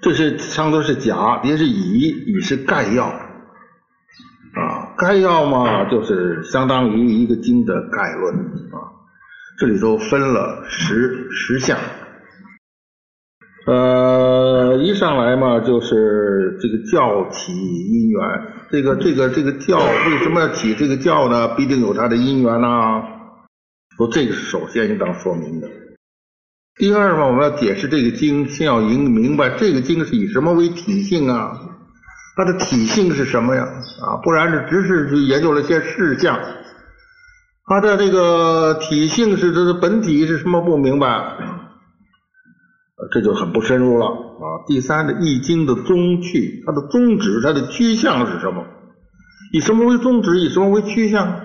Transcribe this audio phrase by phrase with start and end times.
[0.00, 8.94] 这是上头是甲，底下是乙，乙是概要啊，概要嘛就是相当于一个经的概论啊。
[9.58, 11.76] 这里头分了十十项，
[13.66, 18.20] 呃，一上来嘛就是这个教起因缘，
[18.70, 21.56] 这个这个这个教为什么要起这个教呢？
[21.56, 23.02] 必定有它的因缘呐。
[23.96, 25.68] 说这个是首先应当说明的。
[26.78, 31.58] 第二嘛，我们要解释这个经，先要明明白这个经是以什么为体性啊？
[32.36, 33.64] 它的体性是什么呀？
[34.00, 36.38] 啊，不然是只是去研究了些事项。
[37.66, 41.36] 它的这个体性是这个本体是什么不明白，
[43.12, 44.62] 这就很不深入了啊。
[44.68, 48.64] 第三，的易经的宗趣，它的宗旨，它的趋向是什么？
[49.52, 50.38] 以什么为宗旨？
[50.38, 51.40] 以什么为趋向？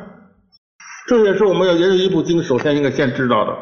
[1.08, 3.58] 这也是我们要研究一部经，首先应该先知道的。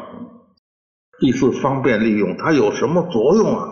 [1.22, 3.64] 第四，方便利用，它有什么作用啊？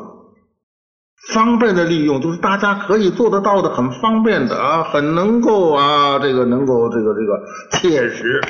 [1.34, 7.42] 方便的利用，就是大家可以做得到的，很方便的啊，很能够啊，这个能够这个这个
[7.72, 8.40] 切实。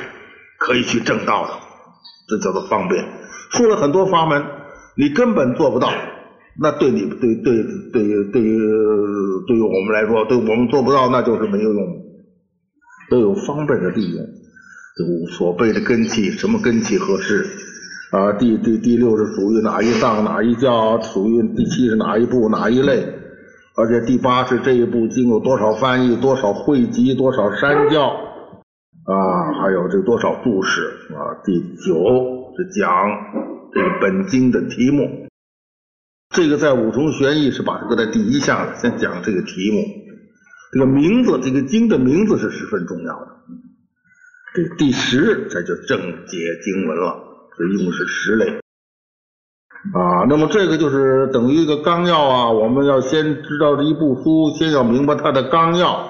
[0.62, 1.53] 可以去正道的，
[2.29, 3.03] 这叫做方便。
[3.51, 4.45] 说了很多法门，
[4.95, 5.89] 你根本做不到，
[6.61, 8.59] 那对你对对对对于
[9.47, 11.83] 对于我们来说，对我们做不到，那就是没有用。
[13.09, 17.47] 都有方便的利用，就所谓的根器，什么根器合适
[18.11, 18.33] 啊？
[18.34, 21.00] 第第第六是属于哪一藏哪一教？
[21.00, 23.14] 属于第七是哪一部哪一类？
[23.77, 28.08] 而且第八是这一部经有多少翻译，多少汇集，多少删教。
[29.05, 30.83] 啊，还有这多少注释
[31.14, 31.41] 啊？
[31.44, 32.86] 第九是讲
[33.72, 35.27] 这个本经的题目，
[36.34, 39.83] 这个在五重玄义是把它搁在第一项的，先讲这个题目，
[40.72, 43.27] 这个名字，这个经的名字是十分重要的。
[44.55, 47.30] 这第十才叫正解经文了，
[47.69, 48.47] 一共是十类
[49.94, 50.27] 啊。
[50.28, 56.08] 那么这个就是等于一个纲要啊，我们要先知道这一部书，先要明白它的纲要。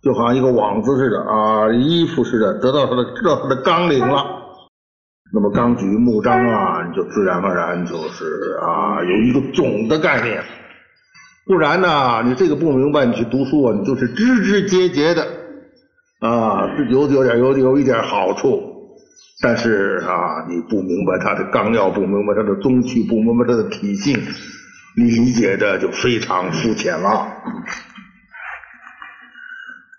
[0.00, 4.24] 就好像一个网子似的啊，衣服似的，得到它的知道它的纲领了。
[5.34, 10.40] 那么纲举目张啊，你就自然而然就是啊，有一个总的概念。
[11.46, 15.26] 不然呢，你这个不明白，你去读书啊，你就是枝枝节节的
[16.20, 18.67] 啊，有有点有有一点好处，
[19.40, 24.18] 但是啊，你不明白它的纲要，不明白它的宗趣，不明白它的体性，
[24.96, 27.26] 你理解的就非常肤浅了。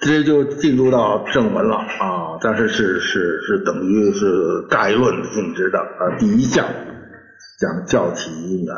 [0.01, 6.17] 直接就进入到正文了啊，但是是是是等于是概论性质的啊。
[6.17, 6.65] 第一项
[7.59, 8.75] 讲教起因缘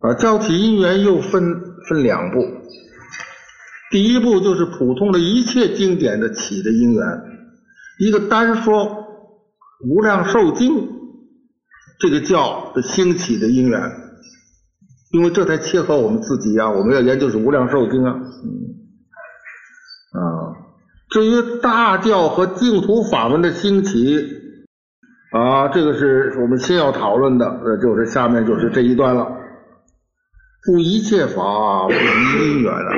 [0.00, 1.42] 啊，教起因缘又分
[1.88, 2.44] 分两步，
[3.90, 7.02] 第一步就是普通的一切经典的起的因缘，
[7.98, 8.84] 一个单说
[9.88, 10.76] 《无量寿经》
[12.00, 13.80] 这个教的兴起的因缘，
[15.12, 18.14] 因为这才切合我们自己呀，我们要研究是《无量寿经》啊。
[18.14, 18.74] 嗯
[20.14, 20.54] 啊，
[21.10, 24.24] 至于大教和净土法门的兴起，
[25.32, 29.26] 啊，这个是我们先要讨论的，呃，就是下面就是这一段了。
[30.66, 32.90] 故一切法不因缘啊，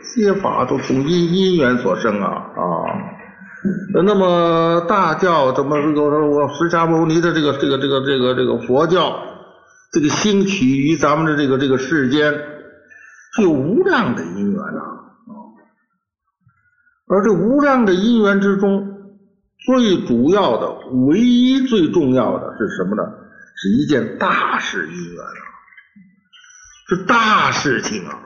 [0.00, 2.73] 一切法都从因因缘所生啊啊。
[3.94, 9.16] 那么大教怎么这个我释迦牟尼的这个这个这个这个这个佛教，
[9.90, 12.30] 这个兴起于咱们的这个这个世间，
[13.34, 14.82] 是有无量的因缘呐。
[17.06, 18.86] 而这无量的因缘之中，
[19.64, 20.70] 最主要的、
[21.06, 23.02] 唯一最重要的是什么呢？
[23.56, 25.40] 是一件大事因缘啊，
[26.88, 28.18] 是大事情啊，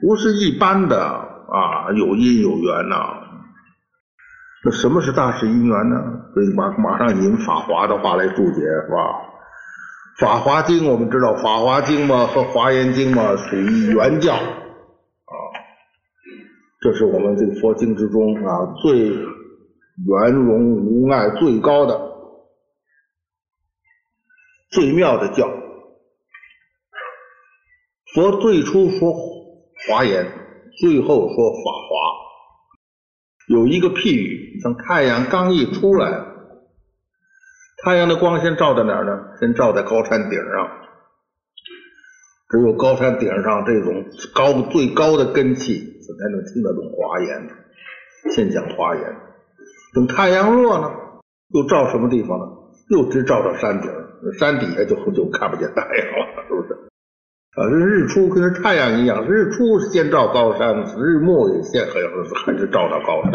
[0.00, 3.22] 不是一般的啊，有因有缘呐。
[4.66, 5.96] 那什么是大事因缘呢？
[6.34, 9.22] 所以马马上引法华的话来注解，是吧？
[10.18, 15.34] 法华经我们知道，法华经嘛和华严经嘛属于原教啊。
[16.80, 22.00] 这是我们这个佛经之中啊最圆融无碍、最高的、
[24.70, 25.48] 最妙的教。
[28.14, 29.12] 佛最初说
[29.86, 30.26] 华严，
[30.80, 32.15] 最后说法华，
[33.48, 36.24] 有一个譬喻：像太阳刚一出来，
[37.84, 39.38] 太阳的光先照在哪儿呢？
[39.38, 40.70] 先照在高山顶上。
[42.48, 44.04] 只有高山顶上这种
[44.34, 47.48] 高最高的根气，才能听得懂华严。
[48.34, 49.02] 先讲华严，
[49.94, 50.90] 等太阳落呢，
[51.48, 52.46] 又照什么地方呢？
[52.90, 53.90] 又直照到山顶，
[54.38, 56.75] 山底下就就看不见太阳了，是不是？
[57.56, 63.32] 啊，这日出跟太阳一样，日出先照高山，日暮也先好像是还是照到高山。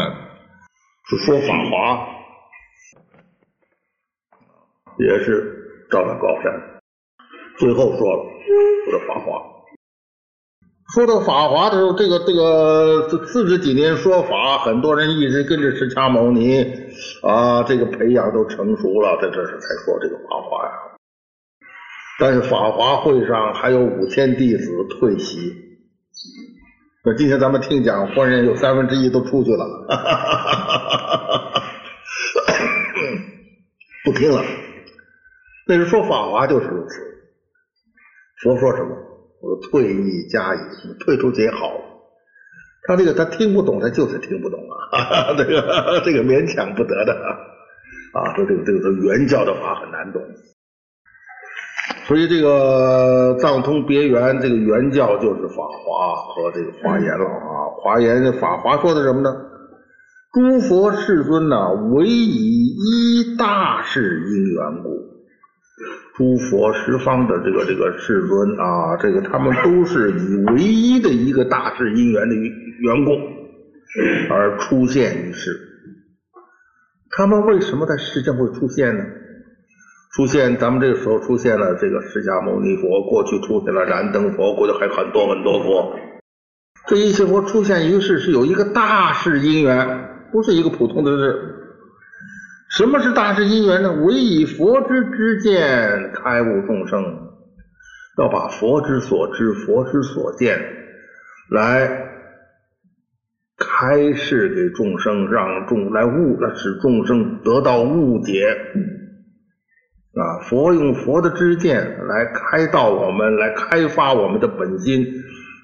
[1.10, 2.08] 是说法华，
[5.00, 6.82] 也是照到高山。
[7.58, 8.24] 最后说了，
[8.86, 9.42] 说的法华，
[10.94, 16.64] 说到法华的时候，这个这个这四十几年说法，很多人一直跟着释迦牟尼
[17.24, 20.91] 啊，这个培养都成熟了，在这时才说这个法华呀。
[22.22, 25.40] 但是法华会上还有五千弟子退席，
[27.04, 29.66] 那今天咱们听讲，忽然有三分之一都出去了，
[34.06, 34.44] 不听了。
[35.66, 37.00] 那是说法华就是如此。
[38.44, 38.90] 佛说什么？
[39.42, 40.60] 我说退役加以
[41.00, 41.72] 退出也好，
[42.88, 44.60] 他这个他听不懂，他就是听不懂
[44.92, 47.14] 啊， 这个这个勉强不得的
[48.14, 50.22] 啊，说这个这个这原教的话很难懂，
[52.12, 59.34] 所以这个藏通别圆这个原教就是法华和这个华严了啊，华严法华说的什么呢？
[60.34, 64.90] 诸佛世尊呐，唯以一大事因缘故。
[66.18, 73.12] 诸佛十方的这个这个世尊啊，这个他们都是以唯一的一个大事因缘的缘故
[74.30, 75.58] 而出现于世。
[77.12, 79.06] 他们为什么在世间会出现呢？
[80.14, 85.96] 出现，咱们这个时候出现了这个释迦牟尼佛，过去出现了燃灯佛，过去还有很多很多佛。
[86.88, 91.56] 这一切佛出现于世是有一个大事因缘，不是一个普通的事。
[92.72, 93.94] 什么是大事因缘呢？
[94.04, 97.04] 唯以佛之知见开悟众生，
[98.18, 100.60] 要把佛之所知、佛之所见
[101.50, 101.90] 来
[103.58, 108.58] 开示给众生，让众来悟，来使众生得到悟解。
[110.14, 115.06] 啊，佛用佛的知见来开导我们，来开发我们的本心，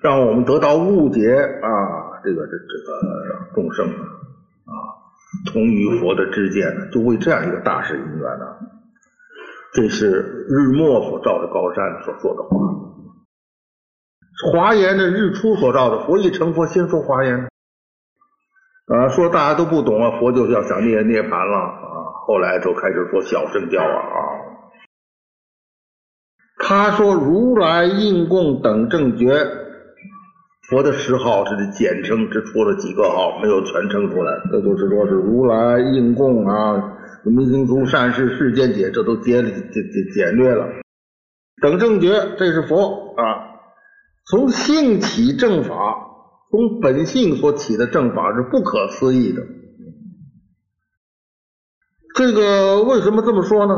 [0.01, 2.21] 让我们得到悟解啊！
[2.23, 4.71] 这个这这个众生啊。
[5.51, 8.45] 同于佛的知见呢，就为这样一个大事因缘呢。
[9.73, 12.57] 这是日末所照的高山所说的话。
[14.51, 17.49] 华严的日出所照的，佛一成佛先说华严。
[18.87, 21.96] 啊，说大家都不懂啊，佛就要想涅涅盘了啊。
[22.27, 24.03] 后来就开始说小圣教啊。
[26.59, 29.27] 他说如来应供等正觉。
[30.69, 34.33] 佛的十号这是简称，只出了几个号，没有全称出来。
[34.51, 40.67] 这就是说是如来应供啊，明行诸善事世间解，这都简简简简略了。
[41.61, 43.23] 等正觉，这是佛啊，
[44.25, 45.75] 从性起正法，
[46.51, 49.41] 从本性所起的正法是不可思议的。
[52.17, 53.73] 这个为什么这么说呢？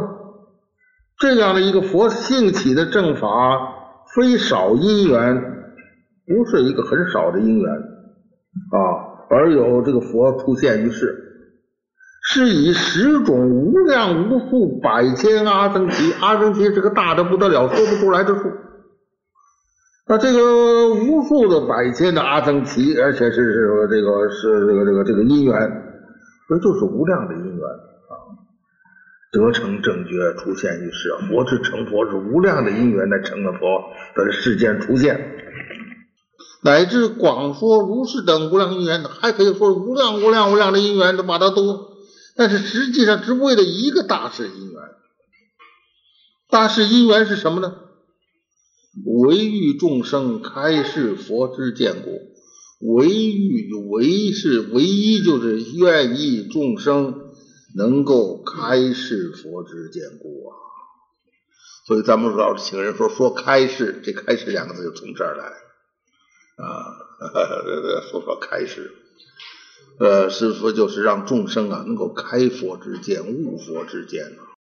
[1.19, 3.27] 这样的一个佛兴起的正法，
[4.15, 5.57] 非少因缘。
[6.25, 8.77] 不是一个很少的因缘啊，
[9.31, 11.11] 而有这个佛出现于世，
[12.21, 18.43] 是以十种无量无数百千阿僧祇，阿僧祇是个大的不得了，说不出来的数。
[20.07, 25.53] 那这个无数的百千的阿僧祇，而且是是这个是这个这个这个因缘，
[26.47, 27.67] 所以就是无量的因缘，
[29.31, 33.59] 得成正觉出现于世，佛之成佛是无量的因缘来成了佛，
[34.15, 35.35] 在世间出现。
[36.63, 41.93] 乃至广说如是等无量因缘，还可以说无量无量无量的因缘都把它都，
[42.35, 44.81] 但是实际上只为了一个大事因缘。
[46.49, 47.75] 大事因缘是什么呢？
[49.05, 52.09] 唯欲众生开示佛之见故，
[52.95, 57.28] 唯欲唯是唯一就是愿意众生
[57.75, 60.55] 能够开示佛之见故啊。
[61.87, 65.45] 所以咱们老请人说说开示，这开示两个字就从这儿来。
[66.63, 66.97] 啊，
[68.11, 68.91] 佛法开始，
[69.97, 74.53] 呃，师傅就是让众生啊能够开佛之见、悟佛之见啊。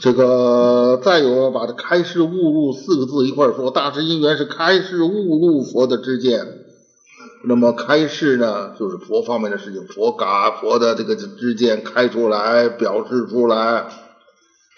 [0.00, 6.63] 这个再有把这开示悟入四个字一块说，大师因缘是开示悟入佛的之见。
[7.46, 13.56] 那么开示呢，就是佛方面的事情，佛嘎佛的这个之见开出来、表示出来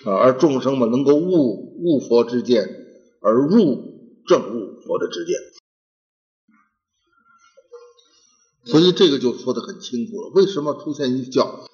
[0.05, 2.85] 啊，而众生们能够悟悟佛之见。
[3.23, 5.35] 而入正悟佛的知见，
[8.65, 10.31] 所以这个就说的很清楚了。
[10.33, 11.67] 为什么出现一教，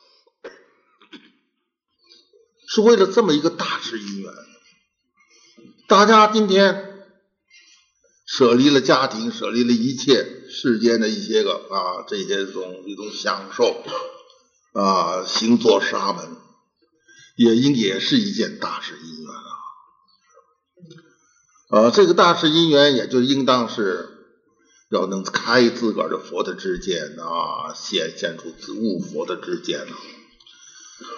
[2.67, 4.33] 是为了这么一个大事因缘。
[5.89, 6.92] 大家今天
[8.35, 13.85] 舍离了家庭，舍离了一切世间的一些个啊这些种一种享受
[14.73, 16.39] 啊，行作沙门，
[17.37, 19.53] 也应也是一件大事因缘啊。
[21.69, 24.09] 呃，这个大事因缘，也就应当是
[24.91, 29.93] 要能开自个儿的佛的之见啊，显现出自悟佛的之见啊。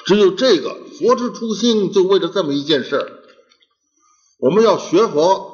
[0.04, 3.20] 只有这个佛之初心，就为了这么一件事儿。
[4.38, 5.53] 我们要学佛，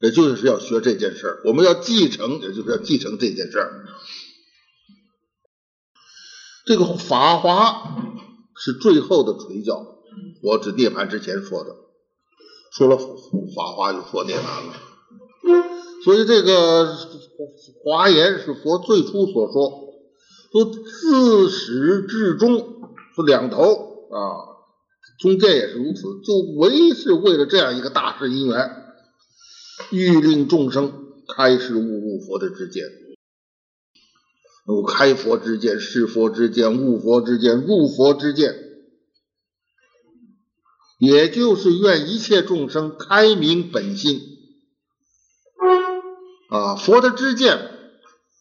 [0.00, 3.84] 也就是要学这件事儿；我们要继承，也就是要继承这件事儿。
[6.66, 7.70] 这个《法华》
[8.60, 9.86] 是最后的垂教，
[10.42, 11.76] 我指涅槃之前说的，
[12.72, 12.96] 说了
[13.54, 14.74] 《法华》就说涅槃了。
[16.04, 16.94] 所以这个
[17.84, 19.94] 华严是佛最初所说，
[20.52, 22.58] 说自始至终
[23.14, 24.60] 是两头啊，
[25.20, 28.85] 中间也是如此，就唯是为了这样一个大事因缘，
[29.90, 32.84] 欲令众生开示悟入佛的之见。
[34.66, 38.52] 有开佛之见、是佛之见、悟佛之见、入佛之见，
[40.98, 44.20] 也就是愿一切众生开明本性。
[46.48, 47.58] 啊，佛的知见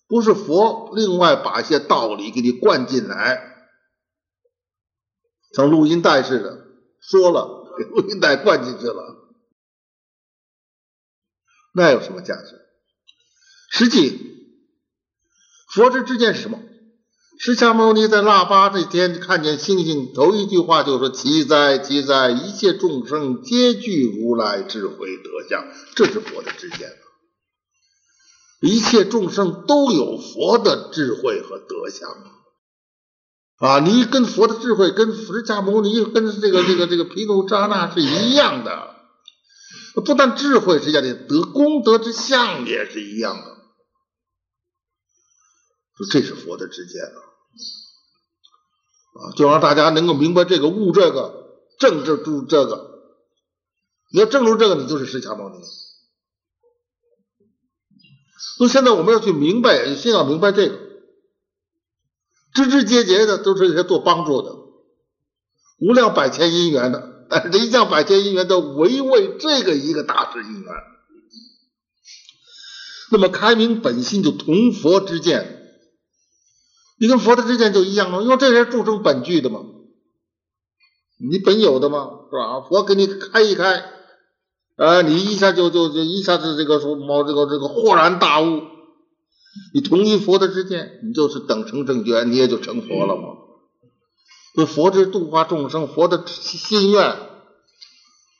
[0.07, 3.67] 不是佛另外把一些道理给你灌进来，
[5.53, 6.65] 像录音带似的，
[6.99, 9.24] 说了给录音带灌进去了，
[11.75, 12.61] 那有什么价值？
[13.69, 14.21] 实际。
[15.73, 16.59] 佛之知见是什么？
[17.37, 22.31] 释迦牟尼在腊八这天看见星星，头一句话就说：“奇哉，奇哉！
[22.31, 27.03] 一切众生皆具如来智慧德相。”这是佛的知见啊
[28.61, 32.09] 一切众生都有佛的智慧和德相
[33.57, 33.79] 啊！
[33.81, 38.94] 你跟佛的智慧，跟释迦牟尼，跟这个这个这个毗卢扎那是一样的。
[40.01, 43.55] 不但智慧是一样的，德功德之相也是一样的。
[45.95, 47.19] 说这是佛的知见啊，
[49.13, 52.99] 啊，就让大家能够明白这个悟这个正治住这个，
[54.11, 55.63] 你要正住这个，你就是释迦牟尼。
[58.57, 60.77] 所以现在我们要去明白，先要明白这个，
[62.53, 64.51] 枝枝节节的都是一些做帮助的，
[65.79, 70.73] 无量百千因缘的，但是这一项百千因缘都唯为这个一个大事因缘。
[73.11, 75.51] 那么开明本心就同佛之见。
[76.97, 78.21] 你跟佛的之间就一样吗？
[78.21, 79.59] 因为这是众生本具的嘛，
[81.29, 82.61] 你本有的嘛，是吧？
[82.61, 83.83] 佛给你开一开，
[84.77, 88.61] 啊，你一下就就就一下子这个说毛这个这个豁然大悟，
[89.73, 93.23] 你同意佛的之见，你就是等成正觉，你也就成佛了嘛。
[94.55, 97.17] 这佛之度化众生，佛的心愿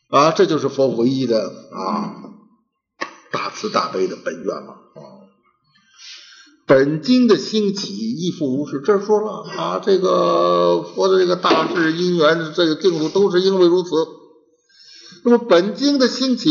[0.10, 2.16] 啊，这就是佛唯一的啊
[3.32, 4.76] 大慈大悲的本愿嘛。
[6.68, 13.92] 本经的兴起亦复如是，这说了啊，这个佛的这个大智因缘，这个净土都是因为如此。
[15.24, 16.50] 那么本经的兴起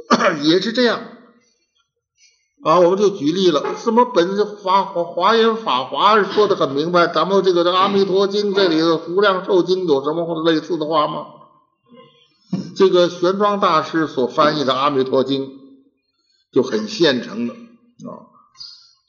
[0.44, 1.02] 也是这样
[2.62, 11.26] 啊，我们就举例了，什么本法华华严法华说的很明白，咱们这个这阿弥陀经这里的无量寿经有什么或类似的话吗？
[12.76, 15.50] 这个玄奘大师所翻译的阿弥陀经
[16.52, 18.28] 就很现成的啊。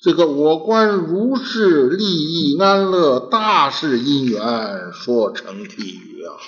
[0.01, 6.39] 这个我观如是利益安乐大事因缘说成体语啊，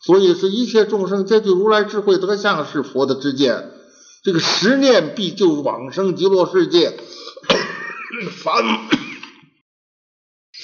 [0.00, 3.70] 所以是一切众生皆具如来智慧德相是佛的知见，
[4.26, 6.98] 这个十念必就往生极乐世界，
[8.42, 8.88] 凡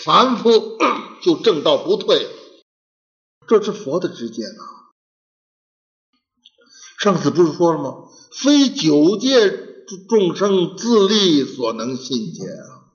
[0.04, 0.78] 凡夫
[1.22, 2.28] 就正道不退，
[3.46, 4.62] 这是佛的知见呐。
[6.98, 8.08] 上次不是说了吗？
[8.32, 9.70] 非九界。
[10.08, 12.88] 众生自力所能信解啊，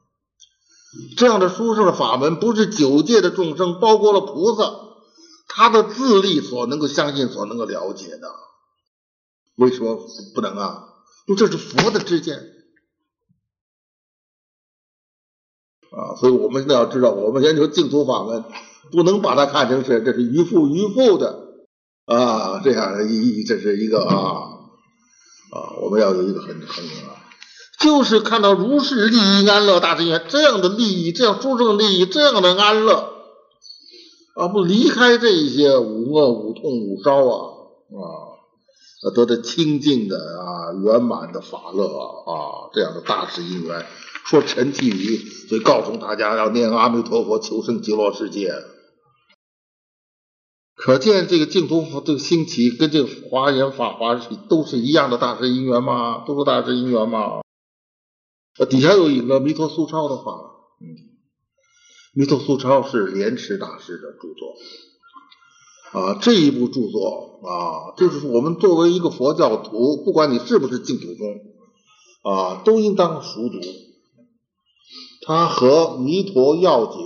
[1.15, 4.63] 这样的殊胜的法门，不是九界的众生，包括了菩萨，
[5.47, 8.33] 他的自力所能够相信、所能够了解的。
[9.57, 9.99] 为什么
[10.33, 10.85] 不能啊？
[11.27, 12.37] 因为这是佛的知见
[15.91, 18.43] 啊，所以我们现在要知道，我们研究净土法门，
[18.91, 21.47] 不能把它看成是这是愚妇愚妇的
[22.05, 24.53] 啊，这样的意义，这是一个啊。
[25.49, 27.23] 啊，我们要有一个很很啊，
[27.79, 33.13] 就是看到如是利益安乐大真愿这样的利益，这样殊胜利益，这样的安乐
[34.35, 37.53] 啊，不离开这些五恶、五痛、五烧啊
[37.91, 38.36] 啊，
[39.03, 43.85] 啊得到清净的啊圆满的法乐啊，这样的大事因缘，
[44.25, 48.51] 说陈继宇，所以告诉大家要念阿弥陀佛，求生极乐世界。
[50.75, 56.23] 可见这个净土法这个兴起，跟这个华严法华是都是一样的大事因缘吗？
[56.27, 57.41] 都是大事因缘吗？
[58.69, 60.33] 底下有一个弥陀素钞的话，
[60.81, 60.85] 嗯，
[62.13, 64.55] 弥陀素钞是莲池大师的著作
[65.93, 71.27] 啊，这一部著作啊，就是我们作为一个佛教徒，不管你是不是净土宗
[72.23, 73.59] 啊，都应当熟读。
[75.21, 76.99] 它和《弥陀要解》。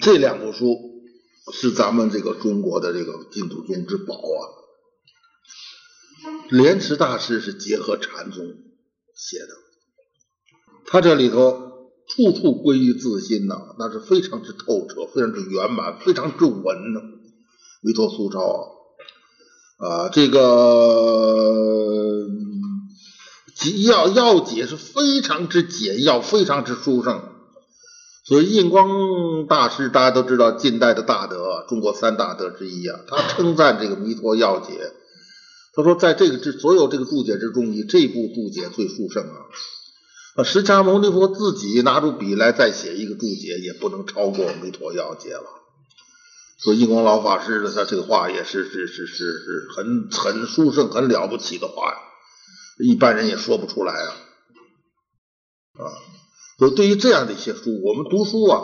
[0.00, 0.76] 这两部书
[1.52, 4.40] 是咱们这个中国的这个净土宗之宝啊。
[6.50, 8.44] 莲池大师是结合禅宗
[9.14, 9.48] 写的，
[10.86, 11.71] 他这里头
[12.08, 17.00] 处处归于自心呐，那是非常之透彻，非常之圆满，非常之稳呢。
[17.80, 18.40] 弥陀苏钞
[19.78, 22.26] 啊，这个
[23.86, 27.22] 要要解是非常之简要，非常之殊胜。
[28.24, 33.00] 所以印光大师大家都知道，近代的大德，中国三大德之一啊。
[33.08, 34.92] 他称赞这个弥陀要解，
[35.74, 39.36] 他说在这个之所有这个注解之中，以这部注解最殊胜啊。
[40.34, 45.44] 啊，释迦牟尼佛自己拿出笔来再写一个注解，也不能超过弥陀要解了。
[46.58, 51.98] 所以印光老法师的他这个话也是是是是是很很殊胜、很了不起的话呀，
[52.78, 54.08] 一般人也说不出来啊
[55.74, 55.84] 啊。
[56.58, 58.62] 所以对于这样的一些书，我们读书啊，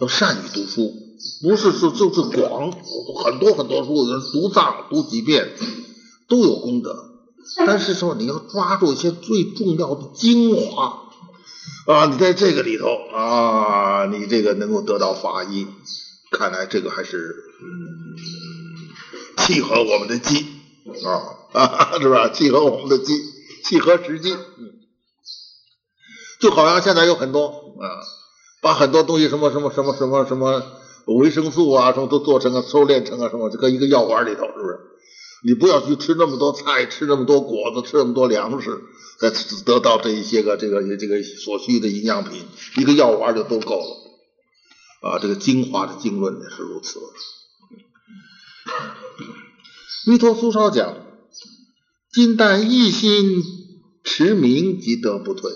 [0.00, 0.92] 要善于读书，
[1.42, 5.56] 不是说就是广很多很多书，读藏读几遍
[6.28, 7.07] 都有功德，
[7.66, 11.02] 但是说你要抓住一些最重要的精华
[11.86, 15.66] 啊，你在这个里头啊，你这个能够得到法益。
[16.30, 18.14] 看来这个还是嗯
[19.38, 20.46] 契合我们的机
[21.06, 22.28] 啊啊 是吧？
[22.28, 23.14] 契合我们的机，
[23.64, 24.34] 契合实际。
[24.34, 24.84] 嗯，
[26.38, 27.88] 就好像现在有很多啊，
[28.60, 30.62] 把很多东西什么什么什么什么什么
[31.06, 34.78] 维生素啊什么都做成啊收敛成啊什么这个一个药丸里头，是不是？
[35.44, 38.82] 你不要去吃那么多菜，吃那么多果子，吃那么多粮食，
[39.20, 39.30] 才
[39.64, 42.44] 得到这一些个这个这个所需的营养品，
[42.76, 45.10] 一个药丸就都够了。
[45.10, 46.98] 啊，这个精华的经论也是如此。
[50.06, 50.96] 弥陀苏少讲：
[52.12, 53.42] 今但一心
[54.02, 55.52] 持名，即得不退。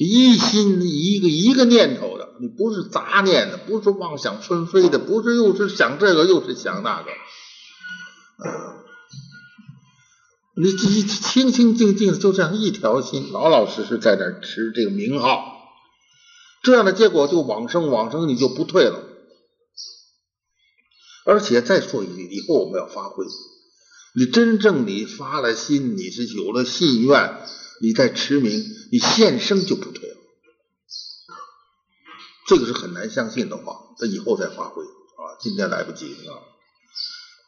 [0.00, 7.10] 一心一个一个念头的，你不是杂念的，不是妄想纷飞的，不是又是想这个又是想那个。
[7.10, 8.76] 啊，
[10.60, 15.54] 你清清静静就这样一条心，老老实实在那持这个名号。
[16.64, 19.04] 这样的结果就往生，往生你就不退了。
[21.24, 23.24] 而且再说一句，以后我们要发挥，
[24.16, 27.38] 你真正你发了心，你是有了信愿，
[27.80, 28.50] 你在持名，
[28.90, 30.16] 你现生就不退了。
[32.48, 36.34] 这个是很难相信的话，那以后再发挥啊，今天来不及啊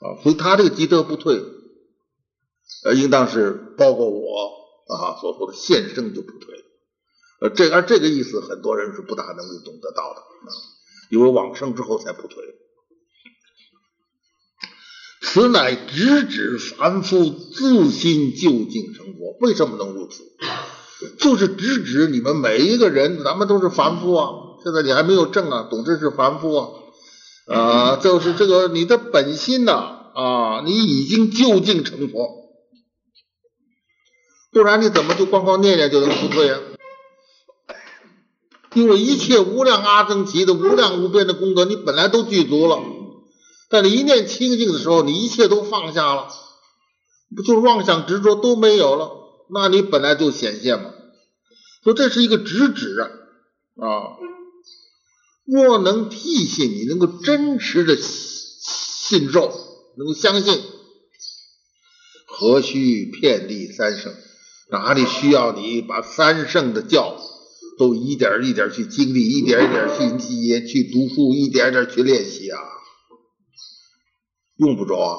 [0.06, 0.22] 啊！
[0.22, 1.42] 所以他这个积德不退，
[2.84, 4.50] 呃，应当是包括我
[4.88, 6.54] 啊所说的现生就不退。
[7.42, 10.48] 呃，这而这个意思，很多人是不大能够懂得到的啊，
[11.10, 12.44] 因为往生之后才不退。
[15.22, 19.36] 此乃直指凡夫自心究竟成佛。
[19.40, 20.24] 为什么能如此？
[21.18, 24.30] 就是直指你们每一个人，咱们都是凡夫啊。
[24.64, 26.68] 现在你还没有证啊，总之是凡夫啊。
[27.46, 29.72] 啊，就是这个你的本心呐
[30.14, 32.39] 啊，你已经究竟成佛，
[34.50, 36.58] 不然你怎么就光光念念就能出退呀？
[38.74, 42.80] 因为一切无量阿僧祇的无量无边的功德，你本来都具足了，
[43.68, 46.28] 但你一念清净的时候，你一切都放下了，
[47.34, 49.10] 不就妄想执着都没有了？
[49.52, 50.92] 那你本来就显现嘛。
[51.82, 53.10] 说这是一个直指啊，
[53.84, 54.16] 啊，
[55.44, 59.52] 若能替信，你能够真实的信受，
[59.96, 60.62] 能够相信，
[62.26, 64.14] 何须遍历三圣？
[64.70, 67.16] 哪里需要你把三圣的教？
[67.78, 72.58] 都一点一点去经历，一点一点去也去读书，一点一点去练习啊，
[74.58, 75.16] 用不着啊。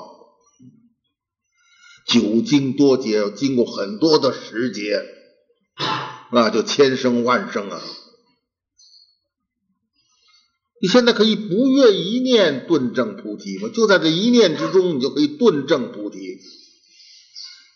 [2.06, 5.02] 久经多劫，要经过很多的时节，
[6.32, 7.82] 那就千生万生啊。
[10.84, 13.70] 你现在可以不越一念顿证菩提吗？
[13.74, 16.20] 就在这一念之中，你就可以顿证菩提，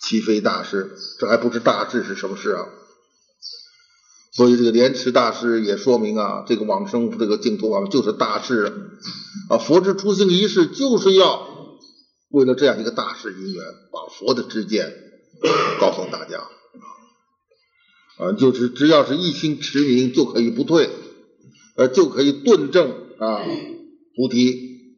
[0.05, 0.95] 齐非大事？
[1.19, 2.67] 这还不是大事是什么事啊？
[4.31, 8.93] 所以这个莲池大师也说明啊，这个往生这个净土啊，就是大事
[9.49, 9.57] 啊。
[9.57, 11.47] 佛之出行仪式就是要
[12.29, 14.93] 为了这样一个大事因缘，把佛的知见
[15.79, 16.39] 告诉大家
[18.19, 20.89] 啊，就是只要是一心持名就可以不退，
[21.77, 23.41] 呃，就可以顿证啊
[24.15, 24.91] 菩提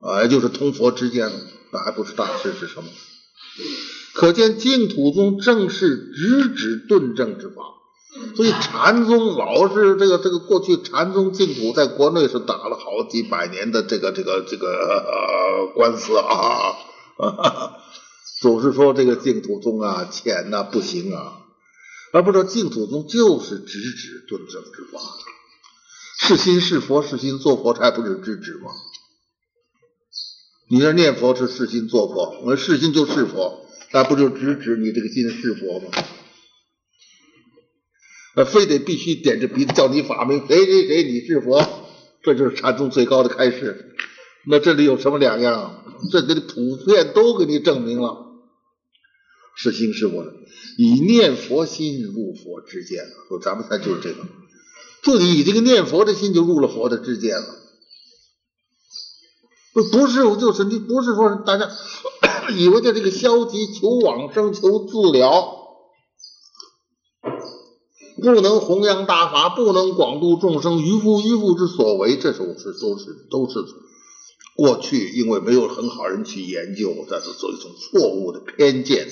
[0.00, 1.30] 啊，也就是通佛之见，
[1.72, 2.88] 那还不是大事是什么？
[4.14, 7.62] 可见净土宗正是直指顿证之法。
[8.36, 16.76] 所以禅宗老是这个这个过去禅宗净土在国内是打了好几百年的这个这个这个呃官司啊，
[18.40, 21.38] 总是说这个净土宗啊浅呐不行啊，
[22.12, 25.00] 而不知道净土宗就是直指顿证之法，
[26.20, 28.70] 是心是佛是心做佛才不是直指吗？
[30.70, 33.63] 你这念佛是是心做佛，我说是心就是佛，
[33.94, 35.88] 那不就直指你这个心是佛吗？
[38.34, 41.64] 呃，非得必须点着鼻子叫你法名，谁谁谁你是佛，
[42.24, 43.94] 这就是禅宗最高的开示。
[44.48, 45.84] 那这里有什么两样？
[46.10, 48.32] 这给你普遍都给你证明了，
[49.54, 50.32] 是心是佛的，
[50.76, 53.04] 以念佛心入佛之见。
[53.28, 54.26] 说咱们才就是这个，
[55.04, 57.46] 就你这个念佛的心就入了佛的之见了。
[59.72, 61.68] 不不是，就是你不是说大家
[62.50, 65.60] 以为的这个消极求往生求自了。
[68.16, 73.64] 不能弘扬大法，不能广度众生，愚夫愚妇之所为，这都是都是都是
[74.56, 79.08] 过去因为没有很好人去研究，这是做一种错误的偏见。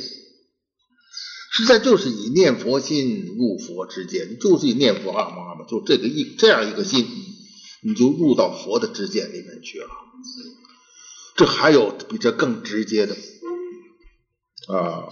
[1.54, 7.04] 实在就是以念佛心入佛之见，就是以念佛阿弥嘛，就这个一这样一个心，
[7.82, 9.88] 你就入到佛的之见里面去了。
[11.34, 13.16] 这还有比这更直接的
[14.68, 15.08] 啊。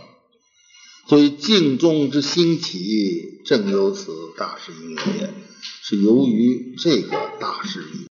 [1.09, 5.31] 所以净宗之兴起，正由此大势因缘也，
[5.83, 8.07] 是由于这个大势因。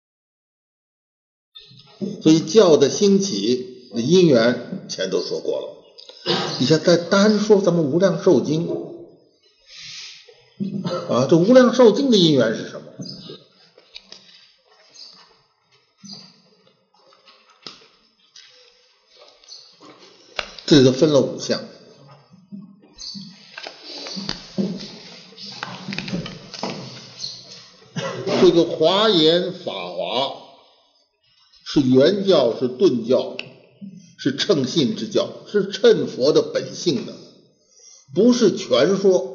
[2.23, 5.69] 所以教的兴起的因缘，前都说过了。
[6.61, 8.69] 你像再单说咱们无量寿经
[11.09, 12.87] 啊，这无量寿经的因缘是什么？
[20.67, 21.61] 这个分了五项。
[28.41, 30.35] 这个华严法华
[31.65, 33.37] 是原教，是顿教，
[34.19, 37.15] 是称信之教，是称佛的本性的，
[38.15, 39.33] 不是全说。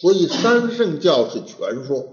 [0.00, 2.06] 所以三圣教是全说，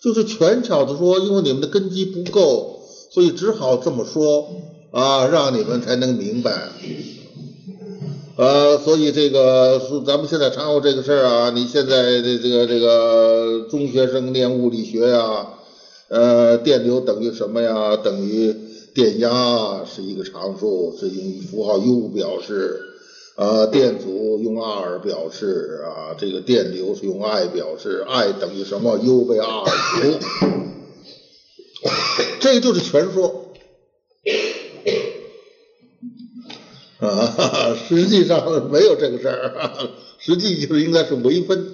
[0.00, 2.80] 就是全巧的说，因为你们的根基不够，
[3.12, 4.48] 所以只好这么说
[4.92, 6.70] 啊，让你们才能明白。
[8.36, 11.50] 呃，所以这个是咱们现在常有这个事儿啊。
[11.50, 15.48] 你现在这这个这个中学生念物理学呀，
[16.08, 17.96] 呃，电流等于什么呀？
[17.96, 18.54] 等于
[18.94, 22.88] 电压是一个常数，是用符号 U 表示。
[23.34, 30.18] 啊，电阻用 R 表示啊，这个电流是用 I 表示，I 等于什么？U 被 R 除。
[32.40, 33.41] 这就是全说。
[37.02, 41.66] 啊， 实际上没有这个事儿， 实际就是应该是微分，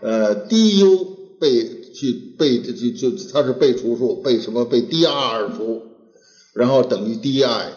[0.00, 5.82] 呃，d u 被去被就就它是被除数，被什么被 d r 除，
[6.54, 7.72] 然后等于 d i，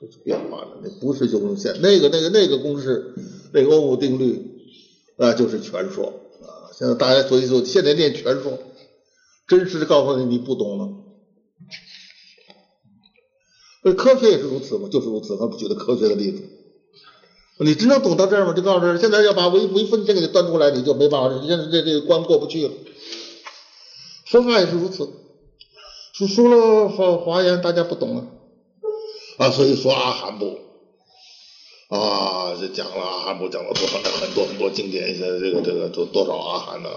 [0.00, 3.14] 这是变化的，那不是修正线，那个那个那个公式，
[3.52, 4.42] 那个欧姆定律
[5.18, 6.06] 啊，就是全说。
[6.40, 8.58] 啊，现在大家所以说现在念全说，
[9.46, 10.88] 真实的告诉你你不懂了。
[13.82, 15.36] 那科学也是如此嘛，就是如此。
[15.36, 16.42] 他不举的科学的例子，
[17.60, 18.52] 你真正懂到这儿吗？
[18.52, 22.72] 就告诉这，现在要把微微分先给你端出来，你就没办法，现在这这关过不去了。
[24.26, 25.08] 佛法也是如此，
[26.12, 28.26] 说说了华华严，大家不懂了
[29.38, 30.58] 啊，所以说阿含部
[31.88, 36.90] 啊，这讲了阿含部，讲了多少很多很多经典，现在这个这个多多少阿含呢。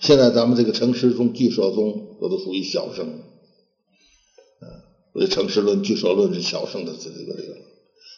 [0.00, 3.20] 现在咱们这个成实宗、俱舍宗，我都属于小生
[5.14, 5.20] 乘。
[5.20, 7.56] 为诚实论、据说论是小圣的，这个这个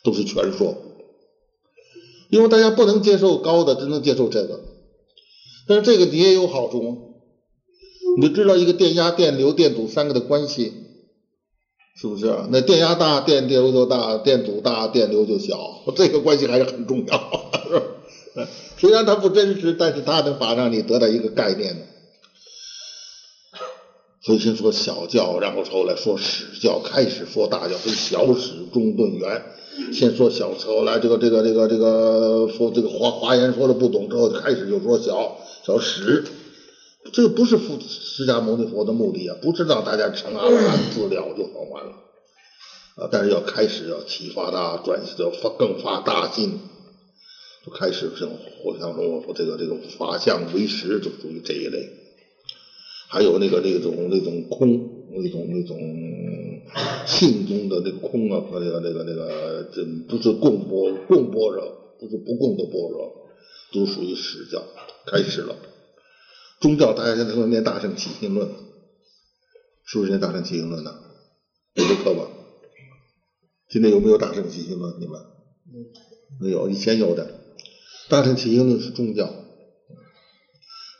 [0.02, 0.76] 都是全说，
[2.30, 4.60] 因为大家不能接受高的，只能接受这个。
[5.66, 7.14] 但是这个你也有好处，
[8.16, 10.72] 你就知道一个电压、电流、电阻三个的关系，
[11.96, 12.32] 是不是？
[12.50, 15.82] 那电压大，电流就大；电阻大，电流就小。
[15.96, 17.50] 这个关系还是很重要，
[18.78, 21.88] 虽然它不真实，但是它能法让你得到一个概念。
[24.24, 29.42] 所以先说小教，然后后来说史教，开始说大教，分小史、中顿、圆。
[29.92, 36.24] 先说小，后来这个这个这个这个说这个华华严说的不懂之后，开始就说小小史。
[37.12, 41.92] 这个不是佛释迦牟尼佛的目的啊，不是让大家成阿罗汉自了就好完了
[42.96, 43.08] 啊。
[43.12, 46.60] 但是要开始要启发大转要发更发大心，
[47.66, 52.03] 就开始这种互相中说这个这个法相为实，就属于这一类。
[53.08, 54.68] 还有那个那种那种空，
[55.10, 55.78] 那种那种
[57.06, 63.12] 性中的那个空啊和那个那个那个，这不是共波共波若，不是不共的波若，
[63.72, 64.62] 都属于实教。
[65.06, 65.54] 开始了，
[66.60, 68.48] 宗教大家现在都念大乘起信论，
[69.84, 70.94] 是不是念大乘起信论呢？
[71.74, 72.28] 有这课吧？
[73.68, 74.94] 今天有没有大乘起信论？
[74.98, 75.20] 你们
[76.40, 77.42] 没有，以前有的。
[78.08, 79.32] 大乘起信论是宗教，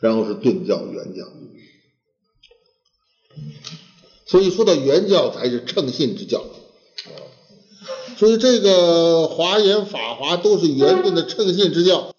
[0.01, 1.25] 然后是顿教、原教。
[4.27, 6.45] 所以说到原教才是称信之教。
[8.17, 12.15] 所以这个华严、法华都是圆顿的称信之教，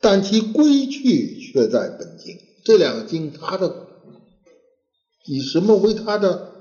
[0.00, 2.36] 但其归去却在本经。
[2.64, 3.86] 这两个经，它的
[5.24, 6.52] 以什么为它的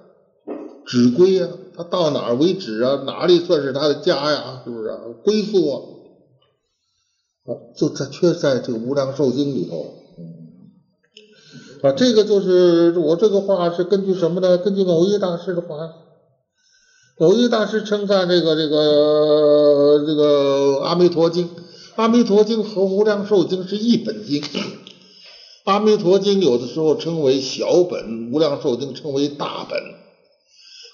[0.85, 1.49] 指归啊？
[1.75, 3.03] 它到哪儿为止啊？
[3.05, 4.61] 哪里算是它的家呀？
[4.63, 4.89] 是不是
[5.23, 5.81] 归宿啊？
[7.45, 9.96] 啊，就在却在这个无量寿经里头。
[11.83, 14.57] 啊，这个就是我这个话是根据什么呢？
[14.57, 15.75] 根据偶一大师的话，
[17.19, 21.49] 偶一大师称赞这个这个这个阿弥陀经，
[21.95, 24.41] 阿弥陀经和无量寿经是一本经。
[25.65, 29.79] 阿弥陀经有的时候称为小本，无量寿经称为大本。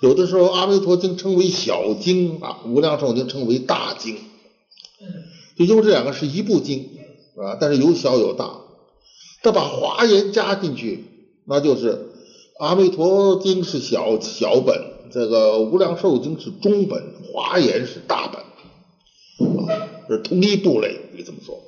[0.01, 4.17] 有的时候阿弥陀经称为小经啊，无量寿经称为大经。
[5.57, 6.89] 就因为这两个是一部经
[7.37, 8.62] 啊，但是有小有大。
[9.43, 11.03] 他把华严加进去，
[11.45, 12.07] 那就是
[12.59, 18.41] 阿弥陀经是小小本，这个无量寿经是中本，华严是大本，
[19.67, 21.59] 啊，是同一部类，可以这么说。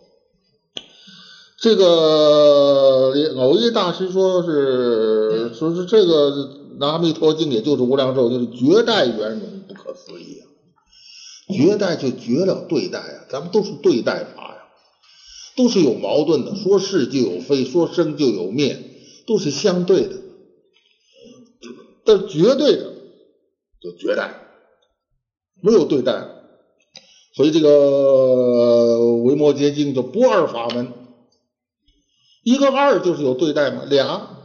[1.57, 10.47] 这个偶一大师说是说是这个阿弥陀经，也就是无量寿经是绝代圆融，不可思议啊！
[11.53, 14.54] 绝代就绝了对待啊，咱们都是对待法。
[15.55, 18.77] 都是有矛盾的，说是就有非，说生就有灭，
[19.25, 20.21] 都是相对的。
[22.03, 22.93] 但绝对的
[23.81, 24.35] 就绝代，
[25.61, 26.27] 没有对待。
[27.33, 30.93] 所以这个维摩诘经叫不二法门，
[32.43, 34.43] 一个二就是有对待嘛，俩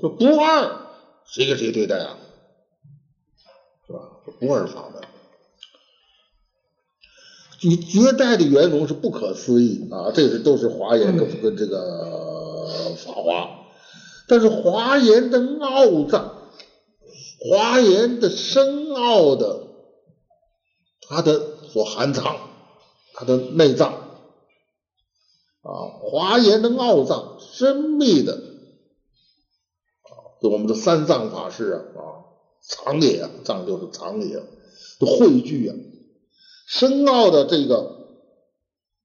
[0.00, 0.86] 说不二，
[1.26, 2.18] 谁跟谁对待啊？
[3.86, 4.00] 是吧？
[4.38, 5.02] 不二法门。
[7.62, 10.10] 你绝代的圆融是不可思议啊！
[10.14, 13.66] 这是都是华严跟跟这个法华，
[14.26, 16.48] 但是华严的奥藏，
[17.38, 19.60] 华严的深奥的，
[21.06, 22.34] 它的所含藏，
[23.12, 23.92] 它的内藏
[25.60, 25.68] 啊，
[26.00, 28.32] 华严的奥藏深密的
[30.02, 32.00] 啊，就我们的三藏法师啊啊，
[32.62, 34.42] 藏也啊，藏就是藏也，
[34.98, 35.76] 都汇聚啊。
[36.72, 37.96] 深奥的这个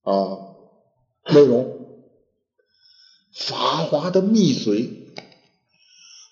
[0.03, 0.37] 啊
[1.33, 1.75] 内容，
[3.33, 4.87] 法华的密髓，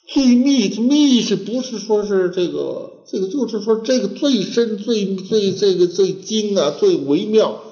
[0.05, 7.63] 最密密是不是说是这个这个就是说这个最深最最这个最精啊最微妙，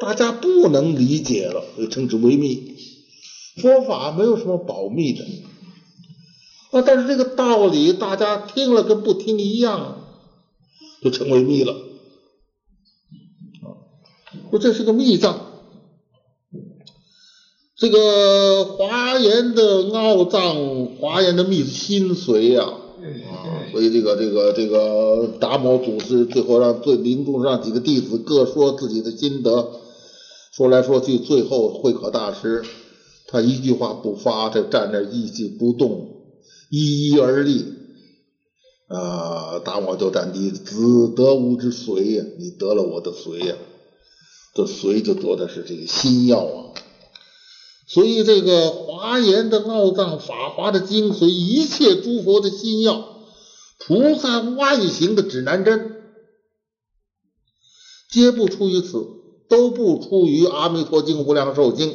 [0.00, 2.74] 大家不能理解了，就称之为密。
[3.62, 5.24] 佛法没有什么保密的
[6.72, 10.04] 啊，但是这个道理大家听了跟不听一样，
[11.00, 11.85] 就成为密了。
[14.56, 15.38] 说这是个密藏，
[17.76, 29.72] 这个华严的奥藏，华严的密心髓呀，啊，所以这个这个这个达摩祖师最后让最临终让几个弟子各说自己的心得，
[30.52, 32.64] 说来说去，最后慧可大师
[33.28, 36.08] 他一句话不发，他站那一静不动，
[36.70, 37.62] 一一而立，
[38.88, 43.54] 啊，达摩就站地，子得吾之髓呀，你得了我的髓呀。
[44.56, 46.72] 这髓就得的是这个心药啊，
[47.86, 53.18] 所以这个华严的奥藏，法华的精髓，一切诸佛的心药，
[53.78, 55.96] 菩萨万行的指南针，
[58.10, 59.06] 皆不出于此，
[59.50, 61.90] 都不出于《阿弥陀经》《无量寿经》。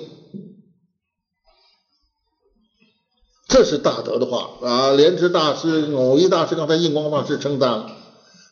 [3.47, 4.91] 这是大德的话啊！
[4.91, 7.97] 莲池大师、偶一大师刚才印光法师称赞了，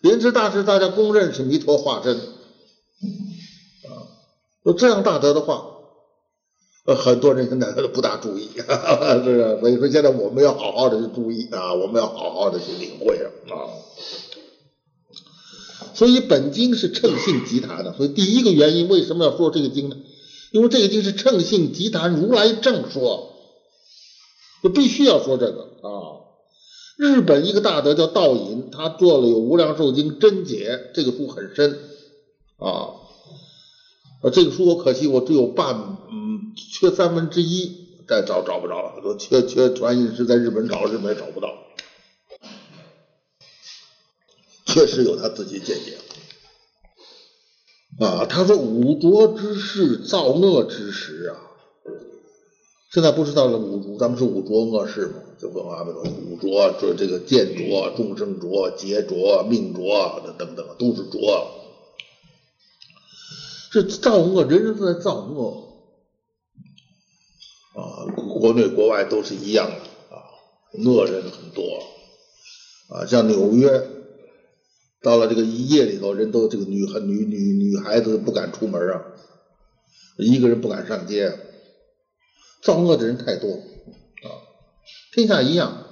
[0.02, 2.38] 莲池大师大家公认是弥陀化身。
[4.63, 5.65] 有这样大德的话，
[6.86, 9.60] 呃，很多人现在都不大注意， 是不是？
[9.60, 13.56] 所以说现在我们要好好的去注意啊，我们要好好的去领会啊。
[15.93, 19.98] 所以本经是称性集谈的，所以第一个原因为什么要说这个经呢？
[20.52, 23.34] 因为这个经是称性集谈如来正说，
[24.63, 26.19] 就必须要说这个啊。
[26.98, 31.80] 日本一个大德叫道隐，他做了有《无量寿经真解》，这个书很深
[32.58, 32.98] 啊。
[34.21, 35.75] 啊，这个书我可惜我只有半，
[36.12, 39.01] 嗯，缺三分之一，再找找不着了。
[39.01, 41.49] 说缺缺传印是在日本找，日本也找不到。
[44.65, 45.97] 确实有他自己见解。
[48.05, 51.39] 啊，他说五浊之事造恶之时啊，
[52.91, 55.15] 现在不是到了五浊，咱们是五浊恶世嘛？
[55.39, 61.68] 就问阿弥陀，五浊说这个见浊、众生浊、劫浊、命浊等等，都是浊。
[63.71, 65.67] 这造恶，人人都在造恶。
[67.75, 68.05] 啊，
[68.39, 69.75] 国内国外都是一样的
[70.15, 70.25] 啊，
[70.84, 71.63] 恶人很多
[72.89, 73.69] 啊，像纽约，
[75.01, 79.01] 到了这个夜里头，人都这个女孩女女女孩子不敢出门啊，
[80.17, 81.32] 一个人不敢上街，
[82.62, 84.27] 造恶的人太多啊，
[85.13, 85.86] 天下一样，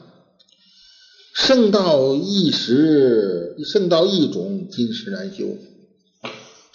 [1.35, 5.45] 圣道一时，圣道一种，今时难修。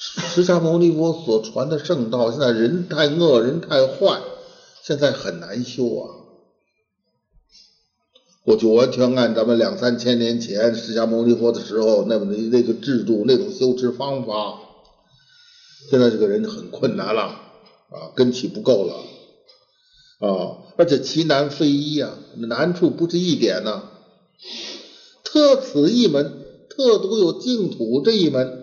[0.05, 4.21] 释迦牟尼佛所传的圣道，现在人太恶，人太坏，
[4.83, 6.11] 现在很难修啊。
[8.45, 14.59] 过去完全按咱们两三千年前释迦牟尼佛的时候那么的那个制度、那种修持方法，
[15.89, 17.23] 现在这个人很困难了
[17.89, 18.95] 啊，根气不够了
[20.19, 23.85] 啊，而且其难非一啊，难处不是一点呢。
[25.23, 28.62] 特此一门，特独有净土这一门。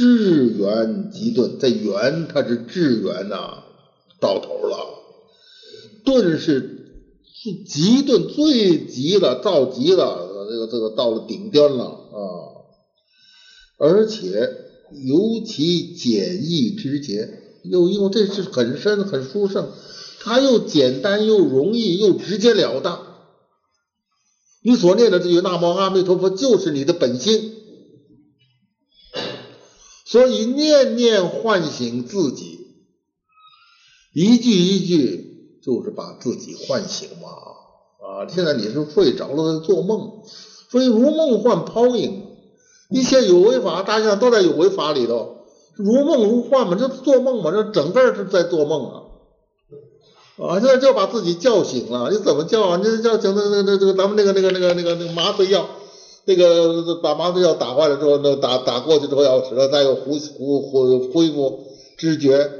[0.00, 3.64] 智圆极顿，这圆它是智圆呐，
[4.18, 4.78] 到头了。
[6.06, 12.16] 顿是是极顿，最极了，到极了，这个这个到了顶端了啊！
[13.76, 14.50] 而且
[15.04, 17.28] 尤其简易直接，
[17.64, 19.68] 又因为这是很深很殊胜，
[20.20, 23.06] 它又简单又容易又直截了当。
[24.62, 27.59] 你所念的这句“南无阿弥陀佛”，就是你的本心。
[30.10, 32.66] 所以念念唤醒自己，
[34.12, 37.28] 一句一句就是把自己唤醒嘛
[38.04, 38.26] 啊！
[38.28, 40.24] 现在你是睡着了，在做梦，
[40.68, 42.26] 所以如梦幻泡影，
[42.90, 45.44] 一切有为法，大家都在有为法里头，
[45.76, 49.02] 如梦如幻嘛，这做梦嘛，这整个是在做梦啊！
[50.44, 52.76] 啊，现在就把自己叫醒了，你怎么叫啊？
[52.78, 55.68] 你叫醒那那那这个咱们那个那个那个那个那个麻醉药。
[56.24, 62.50] 那个把麻醉药打坏了之后，那打打过去之后要使得再又恢恢恢恢复知觉，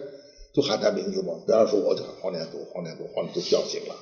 [0.54, 1.34] 就喊他名字嘛。
[1.46, 3.94] 比方说，我叫黄连祖，黄连祖，黄连祖叫醒了。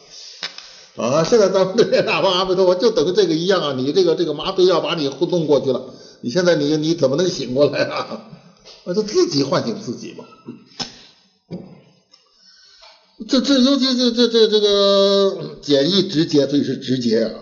[0.97, 3.73] 啊，现在咱们这边打阿弥陀佛，就等于这个一样啊。
[3.77, 8.31] 你这个这个麻醉药把你互动过去了，你现在你你怎么能醒过来啊？
[8.85, 10.25] 那就自己唤醒自己嘛。
[13.29, 17.35] 这这尤其这这这这个简易直接，最是直接啊。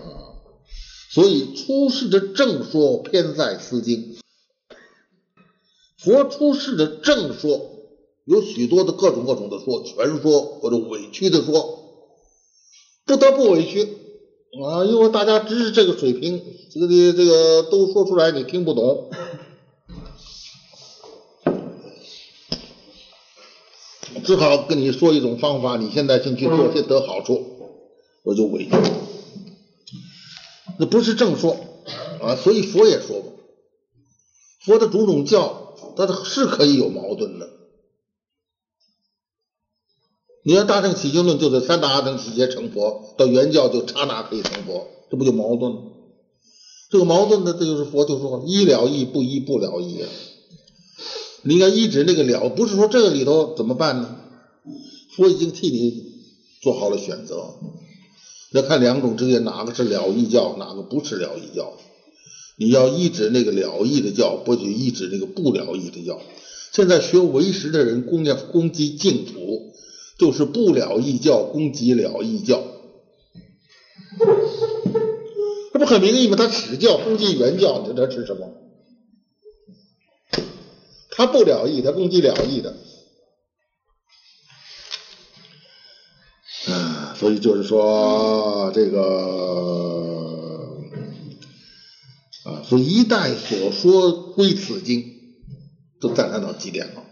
[1.09, 4.17] 所以出世的正说偏在思经，
[5.97, 7.71] 佛出世的正说
[8.25, 11.79] 有许多的各种各种的说，全说或者委屈的说，
[13.05, 13.97] 不得不委屈。
[14.63, 16.41] 啊，因为大家知识这个水平，
[16.71, 19.09] 这个这个都说出来你听不懂，
[24.23, 27.45] 只好跟你说一种方法，你现在先去做，先得好处，
[28.23, 28.71] 我就委屈。
[30.79, 31.57] 那不是正说
[32.21, 33.33] 啊，所以佛也说过，
[34.59, 37.49] 佛的种种教，它是可以有矛盾的。
[40.43, 45.73] 你要大乘起经论，就得三大阿僧祇劫成佛，到原教就刹那可以成佛，这不就矛盾？
[46.89, 50.09] 这个矛盾呢，这就是佛就说一了义不一不了义啊。
[51.43, 54.15] 你应该一指那个了，不是说这个里头怎么办呢？
[55.15, 56.13] 佛已经替你
[56.61, 57.55] 做好了选择。
[58.51, 61.73] 要看两种之间哪个是了义教，哪个不是了义教。
[62.57, 66.19] 你要一指那个了义的教，不许一指那个不了义的教。
[66.71, 69.73] 现在学唯识的人攻击攻击净土，
[70.17, 72.63] 就是不了义教攻击了义教，
[75.73, 76.35] 这不很明义吗？
[76.35, 78.53] 他使教攻击原教，你这是什么？
[81.09, 82.75] 他不了义，他攻击了义的。
[87.17, 89.01] 所以就是说，这个
[92.45, 95.03] 啊，所以一代所说归此经，
[95.99, 97.03] 都赞叹到极点了。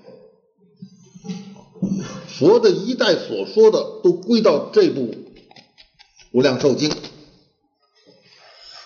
[2.27, 5.01] 佛的一代所说的都归到这部
[6.31, 6.89] 《无量寿经》，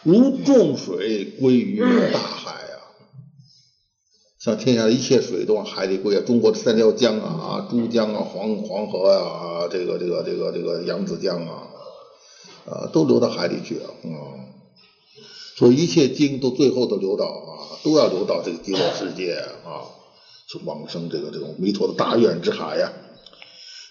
[0.03, 1.81] 如众水归于
[2.13, 2.58] 大海。
[4.39, 6.23] 像天下的一切水都往海里归啊！
[6.25, 11.67] 中国的三条江啊，珠江啊、黄黄河啊，这个这个这个这个扬子江啊，
[12.65, 14.47] 啊，都流到海里去了啊。
[15.57, 19.33] 所以一切经都最后都流到啊，都要流到这个极乐世界
[19.65, 19.83] 啊，
[20.47, 22.93] 去往生这个这种弥陀的大愿之海呀。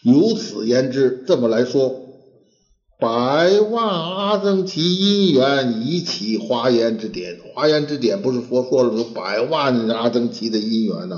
[0.00, 2.07] 由此言之，这么来说。
[3.00, 11.16] 百万阿僧祇因缘以起华严之典，华严之典不是佛说了有百万阿僧祇的因缘呐？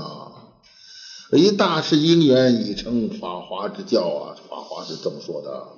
[1.31, 5.69] 一大事因缘已成法华之教啊，法华是这么说的。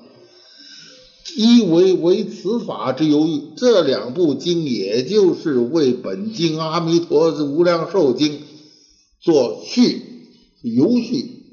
[1.38, 3.26] 一为为此法之由
[3.56, 8.34] 这两部经，也就是为本经《阿弥陀无量寿经》
[9.22, 10.02] 做序、
[10.64, 11.46] 游序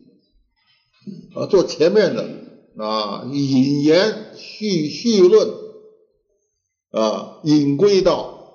[1.37, 2.40] 啊，做前面的。
[2.77, 5.49] 啊，引言序序论
[6.91, 8.55] 啊，引归到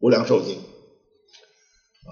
[0.00, 2.10] 无量寿经啊，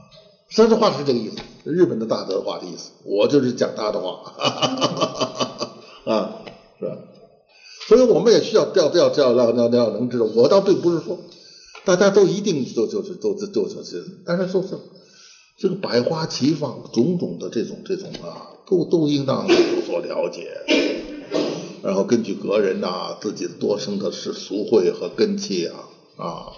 [0.51, 4.33] 三字话是这个意思，日本的大德话的意思，我就是讲他的话，
[6.07, 6.43] 啊，
[6.79, 6.99] 是吧？
[7.89, 11.19] 所以我们也需要调调调要要要能知道，我倒并不是说
[11.85, 14.77] 大家都一定都就是都都就是，但是说是
[15.59, 20.96] 这个百花齐放，种种的这种这种啊，都都应当有所了解。
[21.87, 25.85] 然后根据个人呐，自己多生的是俗慧和根气啊
[26.17, 26.51] 啊，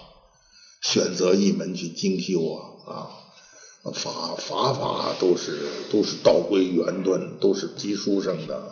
[0.81, 2.57] 选择一门去精修啊
[2.87, 5.59] 啊，法法法都是
[5.91, 8.71] 都是道归圆顿，都是集书生的，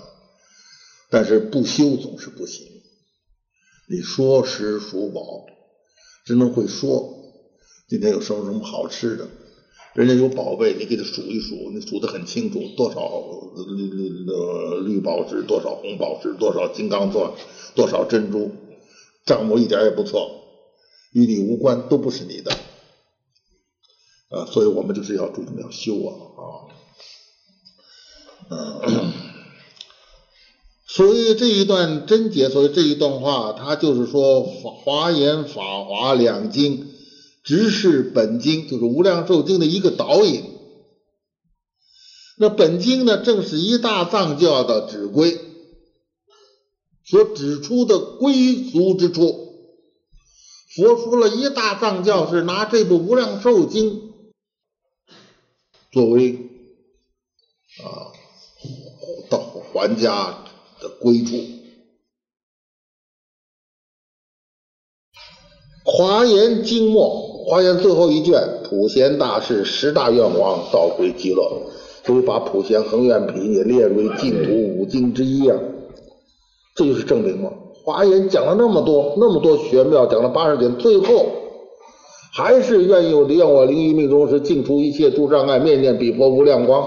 [1.12, 2.66] 但是不修总是不行。
[3.88, 5.22] 你说食属宝，
[6.26, 7.08] 只能会说，
[7.88, 9.28] 今天有什么什么好吃的。
[9.98, 13.24] 人家有宝贝，你给他数一数，你数得很清楚，多少
[13.66, 14.26] 绿绿绿
[14.86, 17.32] 绿宝石，多少红宝石，多少金刚钻，
[17.74, 18.52] 多少珍珠，
[19.26, 20.30] 账目一点也不错，
[21.14, 22.52] 与你无关，都不是你的，
[24.30, 26.46] 啊，所以我们就是要注重要修啊啊，
[28.52, 29.14] 嗯，
[30.86, 36.97] 所以这一段真解，所以这一段话，它就是说华严、法华两经。
[37.48, 40.44] 直视本经，就是《无量寿经》的一个导引。
[42.38, 45.40] 那本经呢，正是一大藏教的指归，
[47.06, 49.46] 所指出的归俗之处。
[50.76, 53.92] 佛说了一大藏教是拿这部《无量寿经》
[55.94, 56.50] 作为
[57.82, 58.12] 啊
[59.30, 60.44] 到还家
[60.82, 61.57] 的归处。
[65.98, 67.26] 华严经末。
[67.48, 68.40] 华严最后一卷，
[68.70, 71.42] 普贤大士十大愿望倒归极乐，
[72.06, 75.58] 所以把普贤恒愿品也列为净土五经之一啊，
[76.76, 77.50] 这就是证明嘛。
[77.84, 81.26] 华严讲了那么多那么多玄妙，讲了八十点，最后
[82.34, 86.86] 还是愿有愿我灵于命中时，净除一切诸障碍，面念彼佛无量光，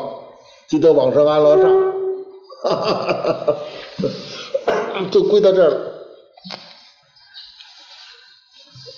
[0.69, 1.65] 即得往生安乐上，
[2.63, 3.57] 哈哈哈哈
[4.67, 5.90] 哈，就归到这儿了，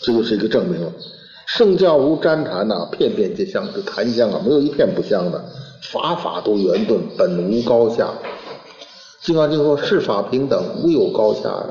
[0.02, 0.92] 这就是一个证明了。
[1.46, 3.68] 圣教无沾谈呐，片片皆香。
[3.74, 5.44] 这檀香啊，没有一片不香的。
[5.90, 8.12] 法法都圆顿，本无高下。
[9.20, 11.64] 金刚经说：世法平等，无有高下。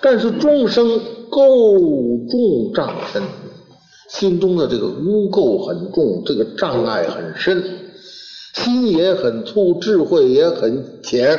[0.00, 3.22] 但是众生垢重障深，
[4.08, 7.62] 心中的这个污垢很重，这个障碍很深，
[8.54, 11.38] 心也很粗，智慧也很浅，